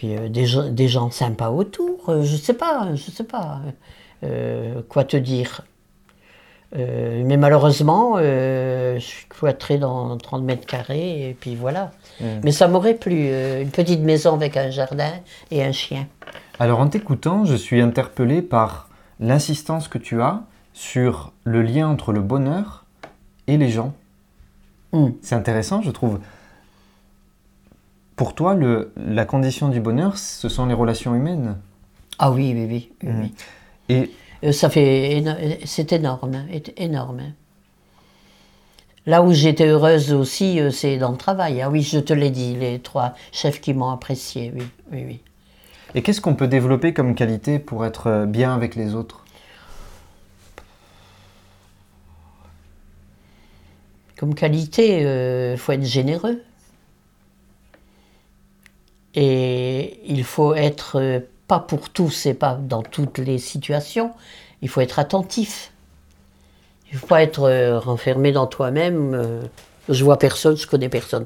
puis 0.00 0.16
euh, 0.16 0.30
des, 0.30 0.46
des, 0.70 0.88
gens 0.88 1.10
sympas 1.10 1.50
autour, 1.50 2.08
euh, 2.08 2.22
je 2.22 2.34
sais 2.34 2.54
pas, 2.54 2.88
je 2.94 3.10
sais 3.10 3.22
pas 3.22 3.60
euh, 4.24 4.80
quoi 4.88 5.04
te 5.04 5.18
dire. 5.18 5.60
mais 6.74 7.36
malheureusement, 7.36 8.16
je 8.16 8.98
suis 8.98 9.26
cloîtré 9.28 9.76
dans 9.76 10.16
30 10.16 10.42
mètres 10.42 10.66
carrés 10.66 11.28
et 11.28 11.36
puis 11.38 11.54
voilà. 11.54 11.90
Mmh. 12.18 12.24
Mais 12.44 12.52
ça 12.52 12.66
m'aurait 12.66 12.94
plu, 12.94 13.28
une 13.60 13.70
petite 13.70 14.00
maison 14.00 14.32
avec 14.32 14.56
un 14.56 14.70
jardin 14.70 15.12
et 15.50 15.62
un 15.62 15.72
chien. 15.72 16.06
Alors 16.58 16.80
en 16.80 16.88
t'écoutant, 16.88 17.44
je 17.44 17.54
suis 17.54 17.82
interpellé 17.82 18.40
par 18.40 18.88
l'insistance 19.18 19.86
que 19.86 19.98
tu 19.98 20.22
as 20.22 20.44
sur 20.72 21.34
le 21.44 21.60
lien 21.60 21.88
entre 21.88 22.12
le 22.12 22.22
bonheur 22.22 22.86
et 23.48 23.58
les 23.58 23.68
gens. 23.68 23.92
Mmh. 24.92 25.08
C'est 25.20 25.34
intéressant, 25.34 25.82
je 25.82 25.90
trouve. 25.90 26.20
Pour 28.20 28.34
toi, 28.34 28.52
le, 28.52 28.92
la 28.98 29.24
condition 29.24 29.70
du 29.70 29.80
bonheur, 29.80 30.18
ce 30.18 30.50
sont 30.50 30.66
les 30.66 30.74
relations 30.74 31.14
humaines 31.14 31.56
Ah 32.18 32.30
oui, 32.30 32.52
oui, 32.54 32.66
oui. 32.68 32.92
oui, 33.02 33.34
Et 33.88 34.10
Euh, 34.44 34.52
ça 34.52 34.68
fait, 34.68 35.24
c'est 35.64 35.90
énorme, 35.94 36.44
énorme. 36.76 37.32
Là 39.06 39.22
où 39.22 39.32
j'étais 39.32 39.68
heureuse 39.68 40.12
aussi, 40.12 40.60
euh, 40.60 40.70
c'est 40.70 40.98
dans 40.98 41.12
le 41.12 41.16
travail. 41.16 41.62
Ah 41.62 41.70
oui, 41.70 41.80
je 41.80 41.98
te 41.98 42.12
l'ai 42.12 42.28
dit, 42.28 42.56
les 42.56 42.78
trois 42.80 43.14
chefs 43.32 43.58
qui 43.62 43.72
m'ont 43.72 43.88
apprécié, 43.88 44.52
oui, 44.54 44.64
oui, 44.92 45.04
oui. 45.06 45.20
Et 45.94 46.02
qu'est-ce 46.02 46.20
qu'on 46.20 46.34
peut 46.34 46.46
développer 46.46 46.92
comme 46.92 47.14
qualité 47.14 47.58
pour 47.58 47.86
être 47.86 48.08
euh, 48.08 48.26
bien 48.26 48.54
avec 48.54 48.74
les 48.74 48.94
autres? 48.94 49.24
Comme 54.18 54.34
qualité, 54.34 55.00
il 55.52 55.56
faut 55.56 55.72
être 55.72 55.86
généreux. 55.86 56.42
Et 59.14 60.00
il 60.06 60.24
faut 60.24 60.54
être 60.54 61.22
pas 61.50 61.58
pour 61.58 61.90
tous 61.90 62.26
et 62.26 62.34
pas 62.34 62.54
dans 62.54 62.82
toutes 62.82 63.18
les 63.18 63.38
situations. 63.38 64.12
Il 64.62 64.68
faut 64.68 64.80
être 64.80 65.00
attentif. 65.00 65.72
Il 66.90 66.94
ne 66.94 67.00
faut 67.00 67.08
pas 67.08 67.22
être 67.22 67.42
euh, 67.42 67.80
renfermé 67.80 68.30
dans 68.30 68.46
toi-même. 68.46 69.14
Euh, 69.14 69.42
je 69.88 70.04
vois 70.04 70.16
personne, 70.16 70.56
je 70.56 70.68
connais 70.68 70.88
personne. 70.88 71.24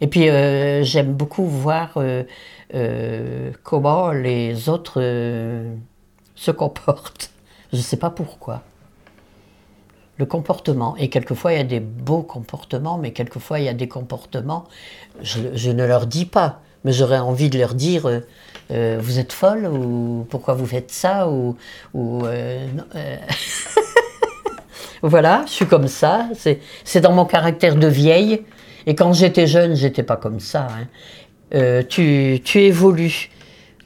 Et 0.00 0.06
puis 0.06 0.28
euh, 0.28 0.84
j'aime 0.84 1.12
beaucoup 1.12 1.44
voir 1.44 1.98
comment 3.64 4.12
les 4.12 4.68
autres 4.68 5.02
se 6.36 6.50
comportent. 6.52 7.32
Je 7.72 7.78
ne 7.78 7.82
sais 7.82 7.96
pas 7.96 8.10
pourquoi. 8.10 8.62
Le 10.18 10.26
comportement. 10.26 10.96
Et 10.98 11.10
quelquefois 11.10 11.52
il 11.52 11.56
y 11.56 11.60
a 11.60 11.64
des 11.64 11.80
beaux 11.80 12.22
comportements, 12.22 12.96
mais 12.96 13.12
quelquefois 13.12 13.58
il 13.58 13.64
y 13.64 13.68
a 13.68 13.74
des 13.74 13.88
comportements, 13.88 14.66
je 15.22 15.70
ne 15.72 15.84
leur 15.84 16.06
dis 16.06 16.26
pas, 16.26 16.60
mais 16.84 16.92
j'aurais 16.92 17.18
envie 17.18 17.50
de 17.50 17.58
leur 17.58 17.74
dire 17.74 18.22
euh, 18.70 18.98
vous 19.00 19.18
êtes 19.18 19.32
folle 19.32 19.66
ou 19.66 20.26
pourquoi 20.28 20.54
vous 20.54 20.66
faites 20.66 20.90
ça 20.90 21.28
ou, 21.28 21.56
euh, 21.96 22.66
euh, 22.96 23.16
voilà, 25.02 25.44
je 25.46 25.52
suis 25.52 25.66
comme 25.66 25.88
ça. 25.88 26.28
C'est 26.84 27.00
dans 27.00 27.12
mon 27.12 27.24
caractère 27.24 27.76
de 27.76 27.86
vieille. 27.86 28.42
Et 28.86 28.94
quand 28.94 29.12
j'étais 29.12 29.46
jeune, 29.46 29.74
j'étais 29.74 30.02
pas 30.02 30.16
comme 30.16 30.40
ça. 30.40 30.66
Hein. 31.52 31.82
tu, 31.88 32.40
tu 32.44 32.60
évolues. 32.60 33.30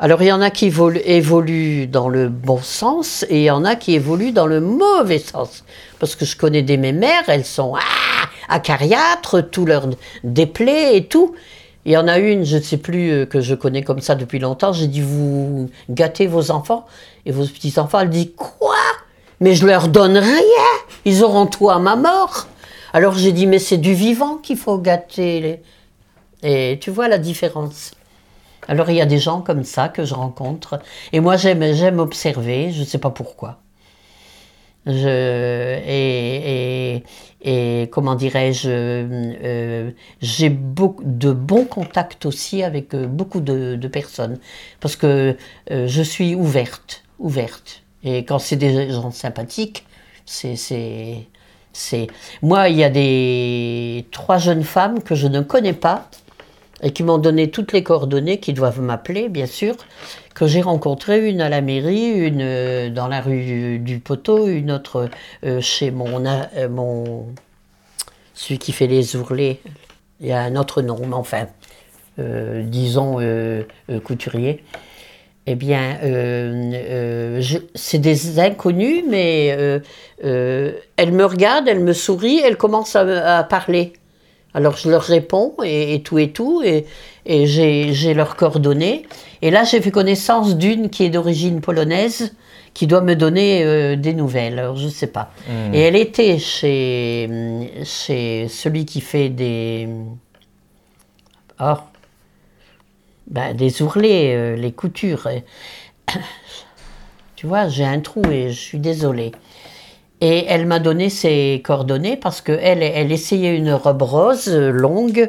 Alors 0.00 0.20
il 0.20 0.26
y 0.26 0.32
en 0.32 0.40
a 0.40 0.50
qui 0.50 0.66
évoluent 0.66 1.86
dans 1.86 2.08
le 2.08 2.28
bon 2.28 2.58
sens 2.58 3.24
et 3.28 3.38
il 3.38 3.44
y 3.44 3.50
en 3.50 3.64
a 3.64 3.76
qui 3.76 3.94
évoluent 3.94 4.32
dans 4.32 4.46
le 4.46 4.60
mauvais 4.60 5.20
sens. 5.20 5.64
Parce 6.00 6.16
que 6.16 6.24
je 6.24 6.36
connais 6.36 6.62
des 6.62 6.76
mes 6.76 6.92
mères, 6.92 7.22
elles 7.28 7.44
sont 7.44 7.74
ah, 7.76 8.28
acariâtres, 8.48 9.48
tout 9.48 9.64
leur 9.64 9.88
déplaît 10.24 10.96
et 10.96 11.04
tout. 11.04 11.36
Il 11.84 11.92
y 11.92 11.96
en 11.96 12.06
a 12.06 12.18
une, 12.18 12.44
je 12.44 12.58
ne 12.58 12.62
sais 12.62 12.76
plus, 12.76 13.10
euh, 13.10 13.26
que 13.26 13.40
je 13.40 13.54
connais 13.54 13.82
comme 13.82 14.00
ça 14.00 14.14
depuis 14.14 14.38
longtemps. 14.38 14.72
J'ai 14.72 14.86
dit, 14.86 15.00
vous 15.00 15.68
gâtez 15.90 16.26
vos 16.26 16.50
enfants 16.50 16.86
et 17.26 17.32
vos 17.32 17.44
petits-enfants. 17.44 18.00
Elle 18.00 18.10
dit, 18.10 18.32
quoi? 18.32 18.76
Mais 19.40 19.54
je 19.54 19.66
leur 19.66 19.88
donne 19.88 20.16
rien. 20.16 20.68
Ils 21.04 21.24
auront 21.24 21.46
tout 21.46 21.70
à 21.70 21.78
ma 21.80 21.96
mort. 21.96 22.46
Alors 22.92 23.14
j'ai 23.14 23.32
dit, 23.32 23.46
mais 23.46 23.58
c'est 23.58 23.78
du 23.78 23.94
vivant 23.94 24.36
qu'il 24.36 24.56
faut 24.56 24.78
gâter. 24.78 25.60
Et 26.42 26.78
tu 26.80 26.90
vois 26.90 27.08
la 27.08 27.18
différence. 27.18 27.92
Alors 28.68 28.90
il 28.90 28.96
y 28.96 29.00
a 29.00 29.06
des 29.06 29.18
gens 29.18 29.40
comme 29.40 29.64
ça 29.64 29.88
que 29.88 30.04
je 30.04 30.14
rencontre. 30.14 30.80
Et 31.12 31.20
moi 31.20 31.36
j'aime, 31.36 31.72
j'aime 31.74 31.98
observer, 31.98 32.70
je 32.70 32.80
ne 32.80 32.84
sais 32.84 32.98
pas 32.98 33.10
pourquoi. 33.10 33.58
Je, 34.86 35.78
et, 35.86 37.04
et, 37.42 37.88
comment 37.90 38.16
dirais-je, 38.16 38.68
euh, 38.68 39.90
j'ai 40.20 40.50
de 40.50 41.32
bons 41.32 41.64
contacts 41.64 42.26
aussi 42.26 42.64
avec 42.64 42.94
euh, 42.94 43.06
beaucoup 43.06 43.40
de, 43.40 43.76
personnes 43.88 44.38
parce 44.80 44.96
que 44.96 45.36
euh, 45.70 45.86
je 45.86 46.02
suis 46.02 46.34
ouverte, 46.34 47.04
ouverte. 47.20 47.82
Et 48.02 48.24
quand 48.24 48.40
c'est 48.40 48.56
des 48.56 48.90
gens 48.90 49.12
sympathiques, 49.12 49.84
c'est, 50.26 50.56
c'est, 50.56 51.28
c'est. 51.72 52.08
Moi, 52.42 52.68
il 52.68 52.76
y 52.76 52.84
a 52.84 52.90
des 52.90 54.06
trois 54.10 54.38
jeunes 54.38 54.64
femmes 54.64 55.00
que 55.02 55.14
je 55.14 55.28
ne 55.28 55.40
connais 55.40 55.74
pas 55.74 56.08
et 56.82 56.90
qui 56.90 57.02
m'ont 57.04 57.18
donné 57.18 57.50
toutes 57.50 57.72
les 57.72 57.82
coordonnées, 57.82 58.40
qui 58.40 58.52
doivent 58.52 58.80
m'appeler, 58.80 59.28
bien 59.28 59.46
sûr, 59.46 59.76
que 60.34 60.46
j'ai 60.46 60.60
rencontré, 60.60 61.28
une 61.28 61.40
à 61.40 61.48
la 61.48 61.60
mairie, 61.60 62.10
une 62.10 62.42
euh, 62.42 62.90
dans 62.90 63.08
la 63.08 63.20
rue 63.20 63.78
du, 63.78 64.00
Poteau, 64.00 64.48
une 64.48 64.72
autre 64.72 65.08
euh, 65.44 65.60
chez 65.60 65.90
mon, 65.90 66.24
euh, 66.26 66.68
mon. 66.68 67.26
celui 68.34 68.58
qui 68.58 68.72
fait 68.72 68.88
les 68.88 69.14
ourlets. 69.16 69.60
Il 70.20 70.26
y 70.26 70.32
a 70.32 70.40
un 70.40 70.56
autre 70.56 70.82
nom, 70.82 70.98
mais 71.06 71.14
enfin, 71.14 71.46
disons 72.16 73.18
couturier. 74.04 74.62
Eh 75.46 75.56
bien, 75.56 75.98
c'est 77.74 77.98
des 77.98 78.38
inconnus, 78.38 79.02
mais 79.08 79.48
elle 80.20 81.12
me 81.12 81.24
regarde, 81.24 81.66
elle 81.66 81.80
me 81.80 81.92
sourit, 81.92 82.38
elle 82.38 82.56
commence 82.56 82.94
à 82.94 83.42
parler. 83.42 83.94
Alors 84.54 84.76
je 84.76 84.90
leur 84.90 85.02
réponds 85.02 85.54
et, 85.64 86.02
tout 86.02 86.18
et 86.18 86.30
tout, 86.30 86.62
et, 86.62 86.86
j'ai 87.46 88.14
leurs 88.14 88.36
coordonnées. 88.36 89.06
Et 89.40 89.50
là, 89.50 89.64
j'ai 89.64 89.80
fait 89.80 89.90
connaissance 89.90 90.56
d'une 90.56 90.90
qui 90.90 91.04
est 91.04 91.10
d'origine 91.10 91.60
polonaise, 91.60 92.34
qui 92.74 92.86
doit 92.86 93.00
me 93.00 93.14
donner 93.14 93.64
euh, 93.64 93.96
des 93.96 94.14
nouvelles. 94.14 94.58
Alors 94.58 94.76
je 94.76 94.86
ne 94.86 94.90
sais 94.90 95.06
pas. 95.06 95.32
Hmm. 95.48 95.74
Et 95.74 95.80
elle 95.80 95.96
était 95.96 96.38
chez, 96.38 97.28
chez 97.84 98.48
celui 98.48 98.84
qui 98.84 99.00
fait 99.00 99.30
des. 99.30 99.88
Oh, 101.60 101.76
ben, 103.26 103.56
des 103.56 103.82
ourlets, 103.82 104.34
euh, 104.34 104.56
les 104.56 104.72
coutures. 104.72 105.28
tu 107.36 107.46
vois, 107.46 107.68
j'ai 107.68 107.84
un 107.84 108.00
trou 108.00 108.22
et 108.30 108.50
je 108.50 108.60
suis 108.60 108.78
désolée. 108.78 109.32
Et 110.24 110.44
elle 110.46 110.66
m'a 110.66 110.78
donné 110.78 111.10
ses 111.10 111.60
coordonnées 111.64 112.16
parce 112.16 112.40
qu'elle 112.40 112.80
elle 112.80 113.10
essayait 113.10 113.56
une 113.56 113.72
robe 113.72 114.02
rose 114.02 114.48
longue 114.48 115.28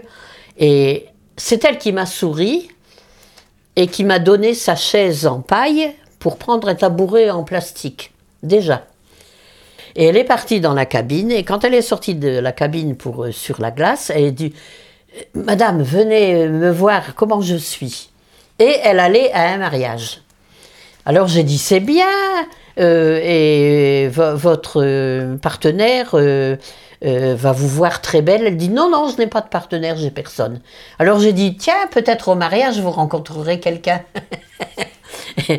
et 0.59 1.07
c'est 1.35 1.65
elle 1.65 1.79
qui 1.79 1.91
m'a 1.91 2.05
souri 2.05 2.69
et 3.75 3.87
qui 3.87 4.03
m'a 4.03 4.19
donné 4.19 4.53
sa 4.53 4.75
chaise 4.75 5.25
en 5.25 5.41
paille 5.41 5.91
pour 6.19 6.37
prendre 6.37 6.67
un 6.67 6.75
tabouret 6.75 7.31
en 7.31 7.43
plastique, 7.43 8.13
déjà. 8.43 8.85
Et 9.95 10.05
elle 10.05 10.15
est 10.17 10.23
partie 10.23 10.59
dans 10.59 10.75
la 10.75 10.85
cabine 10.85 11.31
et 11.31 11.43
quand 11.43 11.63
elle 11.63 11.73
est 11.73 11.81
sortie 11.81 12.13
de 12.13 12.29
la 12.29 12.51
cabine 12.51 12.95
pour 12.95 13.25
euh, 13.25 13.31
sur 13.31 13.61
la 13.61 13.71
glace, 13.71 14.11
elle 14.13 14.25
a 14.25 14.31
dit 14.31 14.53
Madame, 15.33 15.81
venez 15.81 16.47
me 16.47 16.71
voir 16.71 17.15
comment 17.15 17.41
je 17.41 17.55
suis. 17.55 18.11
Et 18.59 18.77
elle 18.83 18.99
allait 18.99 19.31
à 19.31 19.53
un 19.53 19.57
mariage. 19.57 20.21
Alors 21.05 21.27
j'ai 21.27 21.43
dit 21.43 21.57
c'est 21.57 21.79
bien, 21.79 22.05
euh, 22.79 23.19
et 23.23 24.07
votre 24.09 24.81
euh, 24.83 25.37
partenaire 25.37 26.11
euh, 26.15 26.55
va 27.01 27.51
vous 27.51 27.67
voir 27.67 28.01
très 28.01 28.21
belle. 28.21 28.43
Elle 28.45 28.57
dit 28.57 28.69
non, 28.69 28.89
non, 28.89 29.09
je 29.09 29.17
n'ai 29.17 29.27
pas 29.27 29.41
de 29.41 29.49
partenaire, 29.49 29.97
j'ai 29.97 30.11
personne. 30.11 30.59
Alors 30.99 31.19
j'ai 31.19 31.33
dit 31.33 31.55
tiens, 31.55 31.87
peut-être 31.91 32.29
au 32.29 32.35
mariage 32.35 32.79
vous 32.79 32.91
rencontrerez 32.91 33.59
quelqu'un. 33.59 34.01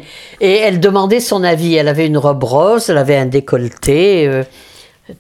et 0.41 0.57
elle 0.57 0.81
demandait 0.81 1.21
son 1.21 1.45
avis. 1.45 1.75
Elle 1.75 1.89
avait 1.89 2.07
une 2.07 2.19
robe 2.19 2.45
rose, 2.45 2.91
elle 2.91 2.99
avait 2.99 3.17
un 3.17 3.27
décolleté. 3.27 4.43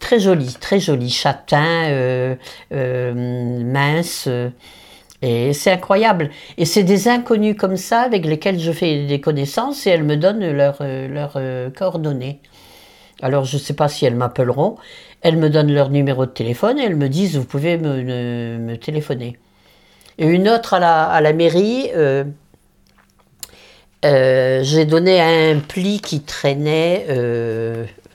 très 0.00 0.18
joli, 0.18 0.54
très 0.61 0.80
joli, 0.80 1.11
châtain, 1.11 2.37
mince. 2.70 4.28
Et 5.25 5.55
c'est 5.55 5.71
incroyable. 5.71 6.29
Et 6.59 6.67
c'est 6.67 6.83
des 6.83 7.09
inconnus 7.09 7.57
comme 7.59 7.79
ça 7.79 8.03
avec 8.03 8.27
lesquels 8.27 8.61
je 8.61 8.71
fais 8.71 9.07
des 9.07 9.23
connaissances 9.23 9.87
et 9.87 9.91
elles 9.91 10.05
me 10.05 10.19
donnent 10.19 10.53
leurs 10.53 10.83
leur, 10.83 11.33
euh, 11.37 11.71
coordonnées. 11.71 12.41
Alors 13.23 13.47
je 13.47 13.57
ne 13.57 13.63
sais 13.63 13.73
pas 13.73 13.89
si 13.89 14.05
elles 14.05 14.17
m'appelleront. 14.17 14.77
Elles 15.23 15.39
me 15.39 15.49
donnent 15.49 15.73
leur 15.73 15.89
numéro 15.89 16.27
de 16.27 16.31
téléphone 16.31 16.79
et 16.79 16.85
elles 16.85 16.97
me 16.97 17.09
disent 17.09 17.39
vous 17.39 17.47
pouvez 17.47 17.79
me, 17.79 18.03
me, 18.59 18.77
téléphoner. 18.77 19.39
Et 20.19 20.27
une 20.27 20.47
autre 20.47 20.75
à 20.75 20.79
la, 20.79 21.05
à 21.05 21.23
la 21.23 21.33
mairie, 21.33 21.89
euh, 21.97 22.25
euh, 24.05 24.61
j'ai 24.63 24.85
donné 24.85 25.23
un 25.23 25.59
pli 25.59 26.01
qui 26.01 26.21
traînait 26.21 27.07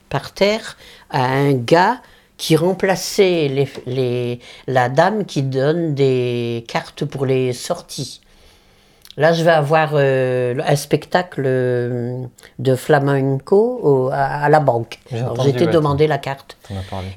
par 0.09 0.31
terre 0.31 0.77
à 1.09 1.25
un 1.25 1.53
gars 1.53 2.01
qui 2.39 2.55
remplaçait 2.55 3.67
les, 3.85 4.39
la 4.65 4.87
dame 4.87 5.25
qui 5.25 5.43
donne 5.43 5.93
des 5.93 6.63
cartes 6.67 7.03
pour 7.03 7.25
les 7.25 7.51
sorties. 7.51 8.21
Là, 9.17 9.33
je 9.33 9.43
vais 9.43 9.51
avoir 9.51 9.91
euh, 9.95 10.55
un 10.65 10.75
spectacle 10.77 11.43
euh, 11.45 12.23
de 12.57 12.75
flamenco 12.75 14.09
à, 14.13 14.47
la 14.47 14.61
banque. 14.61 14.99
J'ai 15.11 15.49
été 15.49 15.67
demander 15.67 16.07
la 16.07 16.17
carte. 16.17 16.55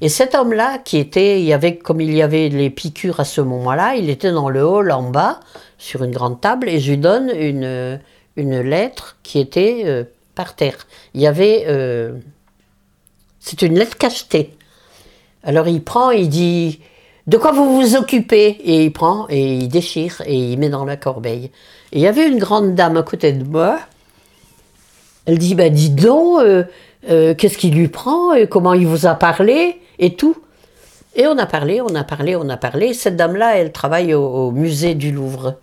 Et 0.00 0.08
cet 0.08 0.34
homme-là, 0.34 0.78
qui 0.84 0.98
était, 0.98 1.40
il 1.40 1.44
y 1.44 1.52
avait, 1.52 1.76
comme 1.76 2.00
il 2.00 2.12
y 2.12 2.20
avait 2.20 2.48
les 2.48 2.70
piqûres 2.70 3.20
à 3.20 3.24
ce 3.24 3.40
moment-là, 3.40 3.94
il 3.94 4.10
était 4.10 4.32
dans 4.32 4.48
le 4.48 4.66
hall 4.66 4.90
en 4.90 5.04
bas, 5.04 5.38
sur 5.78 6.02
une 6.02 6.10
grande 6.10 6.40
table, 6.40 6.68
et 6.68 6.80
je 6.80 6.90
lui 6.90 6.98
donne 6.98 7.30
une, 7.30 8.00
une 8.34 8.60
lettre 8.60 9.18
qui 9.22 9.38
était 9.38 9.82
euh, 9.84 10.02
par 10.34 10.56
terre. 10.56 10.88
Il 11.14 11.20
y 11.20 11.28
avait. 11.28 11.64
c'est 13.38 13.62
une 13.62 13.78
lettre 13.78 13.96
cachetée. 13.96 14.56
Alors 15.44 15.68
il 15.68 15.82
prend 15.82 16.10
il 16.10 16.28
dit 16.28 16.80
De 17.26 17.36
quoi 17.36 17.52
vous 17.52 17.80
vous 17.80 17.96
occupez? 17.96 18.58
Et 18.64 18.84
il 18.84 18.92
prend 18.92 19.26
et 19.28 19.54
il 19.54 19.68
déchire 19.68 20.22
et 20.26 20.36
il 20.36 20.58
met 20.58 20.68
dans 20.68 20.84
la 20.84 20.96
corbeille. 20.96 21.50
Et 21.92 21.98
il 21.98 22.00
y 22.00 22.06
avait 22.06 22.26
une 22.26 22.38
grande 22.38 22.74
dame 22.74 22.96
à 22.96 23.02
côté 23.02 23.32
de 23.32 23.44
moi. 23.44 23.78
Elle 25.26 25.38
dit, 25.38 25.54
ben 25.54 25.72
dis 25.72 25.90
donc, 25.90 26.40
euh, 26.40 26.64
euh, 27.08 27.34
qu'est-ce 27.34 27.58
qui 27.58 27.70
lui 27.70 27.88
prend, 27.88 28.32
et 28.32 28.48
comment 28.48 28.74
il 28.74 28.86
vous 28.86 29.06
a 29.06 29.14
parlé, 29.14 29.80
et 29.98 30.14
tout? 30.14 30.36
Et 31.14 31.26
on 31.26 31.38
a 31.38 31.46
parlé, 31.46 31.80
on 31.80 31.94
a 31.94 32.02
parlé, 32.02 32.34
on 32.34 32.48
a 32.48 32.56
parlé. 32.56 32.94
Cette 32.94 33.16
dame-là, 33.16 33.56
elle 33.56 33.70
travaille 33.70 34.14
au, 34.14 34.50
musée 34.50 34.94
du 34.94 35.12
Louvre. 35.12 35.56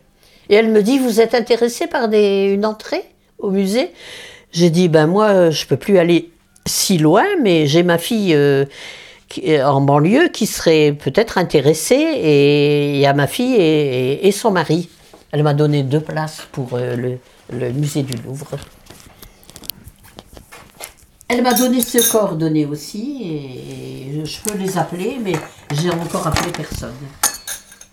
Et 0.49 0.55
elle 0.55 0.69
me 0.69 0.81
dit, 0.81 0.99
vous 0.99 1.19
êtes 1.19 1.35
intéressé 1.35 1.87
par 1.87 2.07
des, 2.07 2.45
une 2.45 2.65
entrée 2.65 3.03
au 3.37 3.49
musée? 3.49 3.91
J'ai 4.51 4.69
dit, 4.69 4.87
ben 4.87 5.07
moi, 5.07 5.49
je 5.49 5.65
peux 5.65 5.77
plus 5.77 5.97
aller 5.97 6.31
si 6.65 6.97
loin, 6.97 7.25
mais 7.41 7.67
j'ai 7.67 7.83
ma 7.83 7.97
fille 7.97 8.35
en 9.63 9.81
banlieue 9.81 10.29
qui 10.29 10.45
serait 10.45 10.93
peut-être 10.93 11.37
intéressée, 11.37 11.95
et 11.95 12.99
il 12.99 13.13
ma 13.13 13.27
fille 13.27 13.55
et, 13.55 14.31
son 14.31 14.51
mari. 14.51 14.89
Elle 15.31 15.43
m'a 15.43 15.53
donné 15.53 15.83
deux 15.83 15.99
places 15.99 16.47
pour 16.51 16.77
le, 16.77 17.19
le 17.51 17.71
musée 17.71 18.03
du 18.03 18.13
Louvre. 18.23 18.57
Elle 21.27 21.43
m'a 21.43 21.53
donné 21.53 21.81
ce 21.81 22.11
coordonnées 22.11 22.65
aussi, 22.65 23.21
et 23.23 24.25
je 24.25 24.41
peux 24.41 24.57
les 24.57 24.79
appeler, 24.79 25.17
mais 25.21 25.33
j'ai 25.73 25.91
encore 25.91 26.25
appelé 26.25 26.51
personne. 26.51 26.95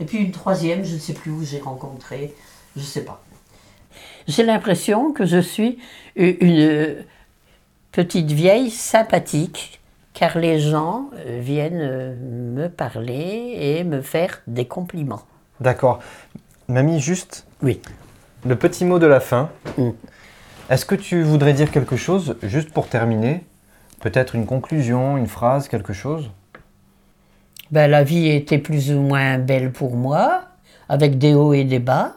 Et 0.00 0.04
puis 0.04 0.18
une 0.18 0.30
troisième, 0.30 0.84
je 0.84 0.94
ne 0.94 0.98
sais 0.98 1.12
plus 1.12 1.30
où 1.30 1.44
j'ai 1.44 1.60
rencontré, 1.60 2.34
je 2.74 2.80
ne 2.80 2.86
sais 2.86 3.02
pas. 3.02 3.22
J'ai 4.26 4.42
l'impression 4.42 5.12
que 5.12 5.24
je 5.24 5.38
suis 5.38 5.78
une 6.16 6.96
petite 7.92 8.32
vieille 8.32 8.70
sympathique, 8.70 9.80
car 10.16 10.38
les 10.38 10.58
gens 10.58 11.10
euh, 11.14 11.40
viennent 11.42 11.78
euh, 11.82 12.16
me 12.16 12.68
parler 12.68 13.54
et 13.60 13.84
me 13.84 14.00
faire 14.00 14.40
des 14.46 14.64
compliments. 14.64 15.20
D'accord. 15.60 16.00
Mamie, 16.68 17.00
juste. 17.00 17.46
Oui. 17.62 17.82
Le 18.46 18.56
petit 18.56 18.86
mot 18.86 18.98
de 18.98 19.06
la 19.06 19.20
fin. 19.20 19.50
Mm. 19.76 19.90
Est-ce 20.70 20.86
que 20.86 20.94
tu 20.94 21.22
voudrais 21.22 21.52
dire 21.52 21.70
quelque 21.70 21.96
chose, 21.96 22.36
juste 22.42 22.72
pour 22.72 22.88
terminer? 22.88 23.44
Peut-être 24.00 24.34
une 24.34 24.46
conclusion, 24.46 25.18
une 25.18 25.26
phrase, 25.26 25.68
quelque 25.68 25.92
chose? 25.92 26.30
Ben, 27.70 27.86
La 27.90 28.02
vie 28.02 28.28
était 28.28 28.58
plus 28.58 28.92
ou 28.92 29.00
moins 29.00 29.36
belle 29.38 29.70
pour 29.70 29.96
moi, 29.96 30.44
avec 30.88 31.18
des 31.18 31.34
hauts 31.34 31.52
et 31.52 31.64
des 31.64 31.78
bas. 31.78 32.14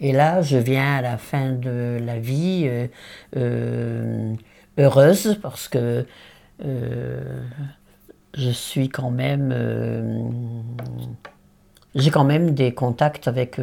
Et 0.00 0.10
là, 0.10 0.42
je 0.42 0.56
viens 0.56 0.96
à 0.96 1.02
la 1.02 1.18
fin 1.18 1.52
de 1.52 2.00
la 2.04 2.18
vie 2.18 2.64
euh, 2.66 2.88
euh, 3.36 4.34
heureuse 4.76 5.38
parce 5.40 5.68
que 5.68 6.04
je 6.60 8.50
suis 8.50 8.88
quand 8.88 9.10
même. 9.10 9.54
J'ai 11.94 12.10
quand 12.10 12.24
même 12.24 12.54
des 12.54 12.74
contacts 12.74 13.28
avec 13.28 13.60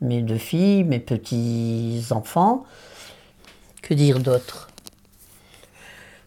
mes 0.00 0.22
deux 0.22 0.38
filles, 0.38 0.84
mes 0.84 1.00
petits-enfants. 1.00 2.64
Que 3.82 3.94
dire 3.94 4.18
d'autre? 4.18 4.68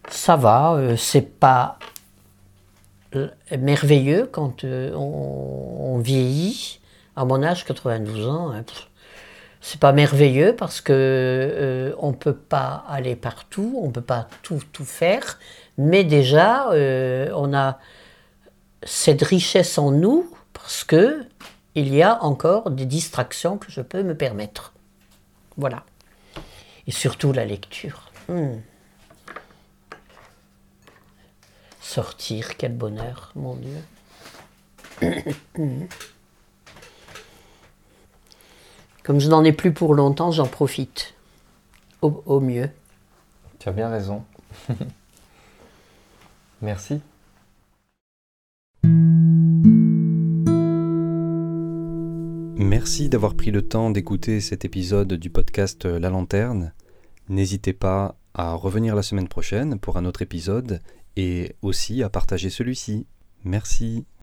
Ça 0.08 0.36
va, 0.36 0.74
euh, 0.74 0.96
c'est 0.96 1.38
pas 1.38 1.78
euh, 3.14 3.28
merveilleux 3.58 4.28
quand 4.30 4.64
euh, 4.64 4.92
on, 4.94 5.98
vieillit. 5.98 6.80
À 7.16 7.24
mon 7.24 7.42
âge, 7.42 7.64
92 7.64 8.28
ans, 8.28 8.50
hein, 8.50 8.64
c'est 9.60 9.78
pas 9.78 9.92
merveilleux 9.92 10.56
parce 10.56 10.80
que 10.80 11.94
on 11.98 12.12
peut 12.12 12.34
pas 12.34 12.84
aller 12.88 13.14
partout, 13.14 13.78
on 13.82 13.90
peut 13.90 14.00
pas 14.00 14.26
tout 14.42 14.62
tout 14.72 14.86
faire, 14.86 15.38
mais 15.80 16.04
déjà 16.04 16.68
on 16.70 17.54
a 17.54 17.78
cette 18.82 19.22
richesse 19.22 19.78
en 19.78 19.90
nous 19.90 20.30
parce 20.52 20.84
que 20.84 21.26
il 21.74 21.94
y 21.94 22.02
a 22.02 22.22
encore 22.22 22.70
des 22.70 22.84
distractions 22.84 23.56
que 23.56 23.70
je 23.70 23.80
peux 23.80 24.02
me 24.02 24.16
permettre. 24.16 24.74
Voilà. 25.56 25.84
Et 26.86 26.90
surtout 26.90 27.32
la 27.32 27.44
lecture. 27.46 28.10
Hmm. 28.28 28.58
Sortir, 31.80 32.56
quel 32.56 32.74
bonheur, 32.74 33.32
mon 33.34 33.56
Dieu. 33.56 33.78
Comme 39.02 39.18
je 39.18 39.28
n'en 39.28 39.42
ai 39.44 39.52
plus 39.52 39.72
pour 39.72 39.94
longtemps, 39.94 40.30
j'en 40.30 40.46
profite. 40.46 41.14
Au 42.02 42.40
mieux. 42.40 42.70
Tu 43.58 43.68
as 43.68 43.72
bien 43.72 43.88
raison. 43.88 44.24
Merci. 46.62 47.00
Merci 52.56 53.08
d'avoir 53.08 53.34
pris 53.34 53.50
le 53.50 53.62
temps 53.62 53.90
d'écouter 53.90 54.40
cet 54.40 54.64
épisode 54.64 55.14
du 55.14 55.30
podcast 55.30 55.86
La 55.86 56.10
Lanterne. 56.10 56.72
N'hésitez 57.28 57.72
pas 57.72 58.16
à 58.34 58.52
revenir 58.54 58.94
la 58.94 59.02
semaine 59.02 59.28
prochaine 59.28 59.78
pour 59.78 59.96
un 59.96 60.04
autre 60.04 60.22
épisode 60.22 60.80
et 61.16 61.56
aussi 61.62 62.02
à 62.02 62.10
partager 62.10 62.50
celui-ci. 62.50 63.06
Merci. 63.44 64.04